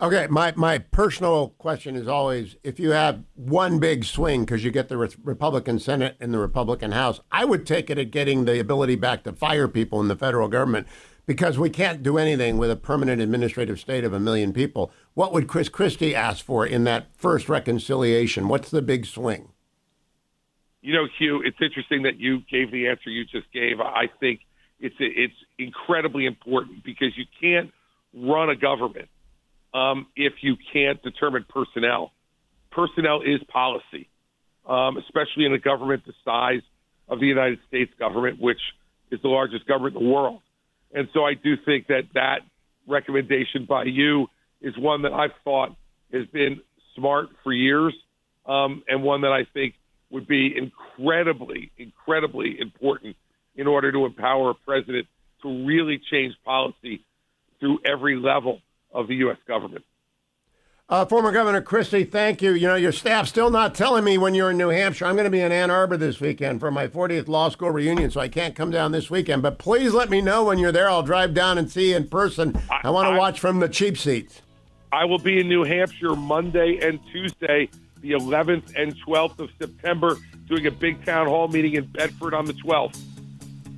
Okay, 0.00 0.26
my, 0.28 0.52
my 0.56 0.76
personal 0.76 1.54
question 1.56 1.96
is 1.96 2.06
always 2.06 2.56
if 2.62 2.78
you 2.78 2.90
have 2.90 3.24
one 3.34 3.78
big 3.78 4.04
swing 4.04 4.44
because 4.44 4.62
you 4.62 4.70
get 4.70 4.88
the 4.88 4.98
re- 4.98 5.08
Republican 5.22 5.78
Senate 5.78 6.16
and 6.20 6.34
the 6.34 6.38
Republican 6.38 6.92
House, 6.92 7.20
I 7.32 7.46
would 7.46 7.66
take 7.66 7.88
it 7.88 7.96
at 7.96 8.10
getting 8.10 8.44
the 8.44 8.60
ability 8.60 8.96
back 8.96 9.22
to 9.24 9.32
fire 9.32 9.68
people 9.68 10.00
in 10.02 10.08
the 10.08 10.16
federal 10.16 10.48
government 10.48 10.86
because 11.26 11.58
we 11.58 11.68
can't 11.68 12.02
do 12.02 12.18
anything 12.18 12.56
with 12.56 12.70
a 12.70 12.76
permanent 12.76 13.20
administrative 13.20 13.80
state 13.80 14.04
of 14.04 14.12
a 14.12 14.20
million 14.20 14.52
people. 14.52 14.92
What 15.14 15.32
would 15.32 15.48
Chris 15.48 15.68
Christie 15.68 16.14
ask 16.14 16.44
for 16.44 16.64
in 16.64 16.84
that 16.84 17.08
first 17.16 17.48
reconciliation? 17.48 18.48
What's 18.48 18.70
the 18.70 18.82
big 18.82 19.06
swing? 19.06 19.50
You 20.80 20.94
know, 20.94 21.06
Hugh, 21.18 21.42
it's 21.44 21.58
interesting 21.60 22.04
that 22.04 22.18
you 22.20 22.42
gave 22.50 22.70
the 22.70 22.86
answer 22.86 23.10
you 23.10 23.24
just 23.24 23.52
gave. 23.52 23.80
I 23.80 24.04
think 24.20 24.40
it's 24.78 24.94
it's 25.00 25.34
incredibly 25.58 26.26
important 26.26 26.84
because 26.84 27.16
you 27.16 27.24
can't 27.40 27.72
run 28.14 28.50
a 28.50 28.56
government 28.56 29.08
um, 29.74 30.06
if 30.14 30.34
you 30.42 30.56
can't 30.72 31.02
determine 31.02 31.44
personnel. 31.48 32.12
Personnel 32.70 33.22
is 33.22 33.40
policy, 33.48 34.08
um, 34.68 34.96
especially 34.98 35.46
in 35.46 35.52
a 35.54 35.58
government 35.58 36.04
the 36.06 36.12
size 36.24 36.62
of 37.08 37.18
the 37.18 37.26
United 37.26 37.58
States 37.66 37.92
government, 37.98 38.40
which 38.40 38.60
is 39.10 39.20
the 39.22 39.28
largest 39.28 39.66
government 39.66 39.96
in 39.96 40.04
the 40.04 40.08
world. 40.08 40.40
And 40.92 41.08
so 41.12 41.24
I 41.24 41.34
do 41.34 41.56
think 41.56 41.88
that 41.88 42.04
that 42.14 42.40
recommendation 42.86 43.66
by 43.66 43.84
you 43.84 44.28
is 44.60 44.76
one 44.78 45.02
that 45.02 45.12
I've 45.12 45.34
thought 45.44 45.76
has 46.12 46.26
been 46.26 46.60
smart 46.94 47.28
for 47.42 47.52
years, 47.52 47.94
um, 48.46 48.82
and 48.88 49.02
one 49.02 49.22
that 49.22 49.32
I 49.32 49.44
think 49.52 49.74
would 50.10 50.26
be 50.26 50.56
incredibly, 50.56 51.72
incredibly 51.76 52.58
important 52.60 53.16
in 53.56 53.66
order 53.66 53.90
to 53.92 54.06
empower 54.06 54.50
a 54.50 54.54
president 54.54 55.06
to 55.42 55.66
really 55.66 56.00
change 56.10 56.34
policy 56.44 57.04
through 57.58 57.80
every 57.84 58.16
level 58.16 58.60
of 58.92 59.08
the 59.08 59.16
U.S. 59.16 59.38
government. 59.46 59.84
Uh, 60.88 61.04
former 61.04 61.32
Governor 61.32 61.62
Christie, 61.62 62.04
thank 62.04 62.40
you. 62.40 62.52
You 62.52 62.68
know, 62.68 62.76
your 62.76 62.92
staff's 62.92 63.28
still 63.28 63.50
not 63.50 63.74
telling 63.74 64.04
me 64.04 64.18
when 64.18 64.36
you're 64.36 64.52
in 64.52 64.56
New 64.56 64.68
Hampshire. 64.68 65.06
I'm 65.06 65.16
going 65.16 65.24
to 65.24 65.30
be 65.30 65.40
in 65.40 65.50
Ann 65.50 65.68
Arbor 65.68 65.96
this 65.96 66.20
weekend 66.20 66.60
for 66.60 66.70
my 66.70 66.86
40th 66.86 67.26
law 67.26 67.48
school 67.48 67.72
reunion, 67.72 68.08
so 68.12 68.20
I 68.20 68.28
can't 68.28 68.54
come 68.54 68.70
down 68.70 68.92
this 68.92 69.10
weekend. 69.10 69.42
But 69.42 69.58
please 69.58 69.92
let 69.92 70.10
me 70.10 70.20
know 70.20 70.44
when 70.44 70.58
you're 70.58 70.70
there. 70.70 70.88
I'll 70.88 71.02
drive 71.02 71.34
down 71.34 71.58
and 71.58 71.68
see 71.68 71.90
you 71.90 71.96
in 71.96 72.06
person. 72.06 72.56
I, 72.70 72.82
I 72.84 72.90
want 72.90 73.12
to 73.12 73.18
watch 73.18 73.40
from 73.40 73.58
the 73.58 73.68
cheap 73.68 73.98
seats. 73.98 74.42
I 74.92 75.04
will 75.06 75.18
be 75.18 75.40
in 75.40 75.48
New 75.48 75.64
Hampshire 75.64 76.14
Monday 76.14 76.78
and 76.80 77.00
Tuesday, 77.10 77.68
the 78.00 78.12
11th 78.12 78.80
and 78.80 78.94
12th 78.94 79.40
of 79.40 79.50
September, 79.58 80.16
doing 80.46 80.68
a 80.68 80.70
big 80.70 81.04
town 81.04 81.26
hall 81.26 81.48
meeting 81.48 81.74
in 81.74 81.86
Bedford 81.86 82.32
on 82.32 82.44
the 82.44 82.52
12th. 82.52 82.96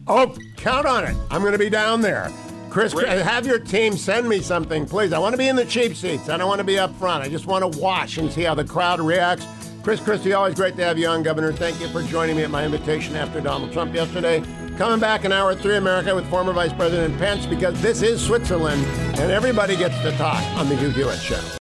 Oh, 0.09 0.37
count 0.59 0.87
on 0.87 1.05
it. 1.05 1.17
I'm 1.31 1.41
going 1.41 1.53
to 1.53 1.59
be 1.59 1.71
down 1.71 2.03
there. 2.03 2.31
Chris, 2.71 2.93
have 2.93 3.47
your 3.47 3.59
team 3.59 3.97
send 3.97 4.29
me 4.29 4.41
something, 4.41 4.87
please. 4.87 5.13
I 5.13 5.19
want 5.19 5.33
to 5.33 5.39
be 5.39 5.49
in 5.49 5.57
the 5.57 5.65
cheap 5.65 5.97
seats. 5.97 6.29
I 6.29 6.37
don't 6.37 6.49
want 6.49 6.59
to 6.59 6.65
be 6.65 6.79
up 6.79 6.95
front. 6.97 7.25
I 7.25 7.29
just 7.29 7.47
want 7.47 7.73
to 7.73 7.81
watch 7.81 8.19
and 8.19 8.31
see 8.31 8.43
how 8.43 8.55
the 8.55 8.65
crowd 8.65 9.01
reacts. 9.01 9.47
Chris 9.83 10.01
Christie, 10.01 10.35
always 10.35 10.55
great 10.55 10.77
to 10.77 10.85
have 10.85 10.99
you 10.99 11.07
on, 11.07 11.23
Governor. 11.23 11.53
Thank 11.53 11.81
you 11.81 11.89
for 11.89 12.03
joining 12.03 12.37
me 12.37 12.43
at 12.43 12.51
my 12.51 12.65
invitation 12.65 13.17
after 13.17 13.41
Donald 13.41 13.73
Trump 13.73 13.95
yesterday. 13.95 14.43
Coming 14.77 15.01
back 15.01 15.25
in 15.25 15.33
hour 15.33 15.55
three, 15.55 15.77
America, 15.77 16.15
with 16.15 16.29
former 16.29 16.53
Vice 16.53 16.73
President 16.73 17.17
Pence, 17.19 17.47
because 17.47 17.81
this 17.81 18.03
is 18.03 18.25
Switzerland, 18.25 18.85
and 19.19 19.33
everybody 19.33 19.77
gets 19.77 19.99
to 20.03 20.13
talk 20.19 20.43
on 20.59 20.69
the 20.69 20.77
Hugh 20.77 20.91
Hewitt 20.91 21.19
Show. 21.19 21.41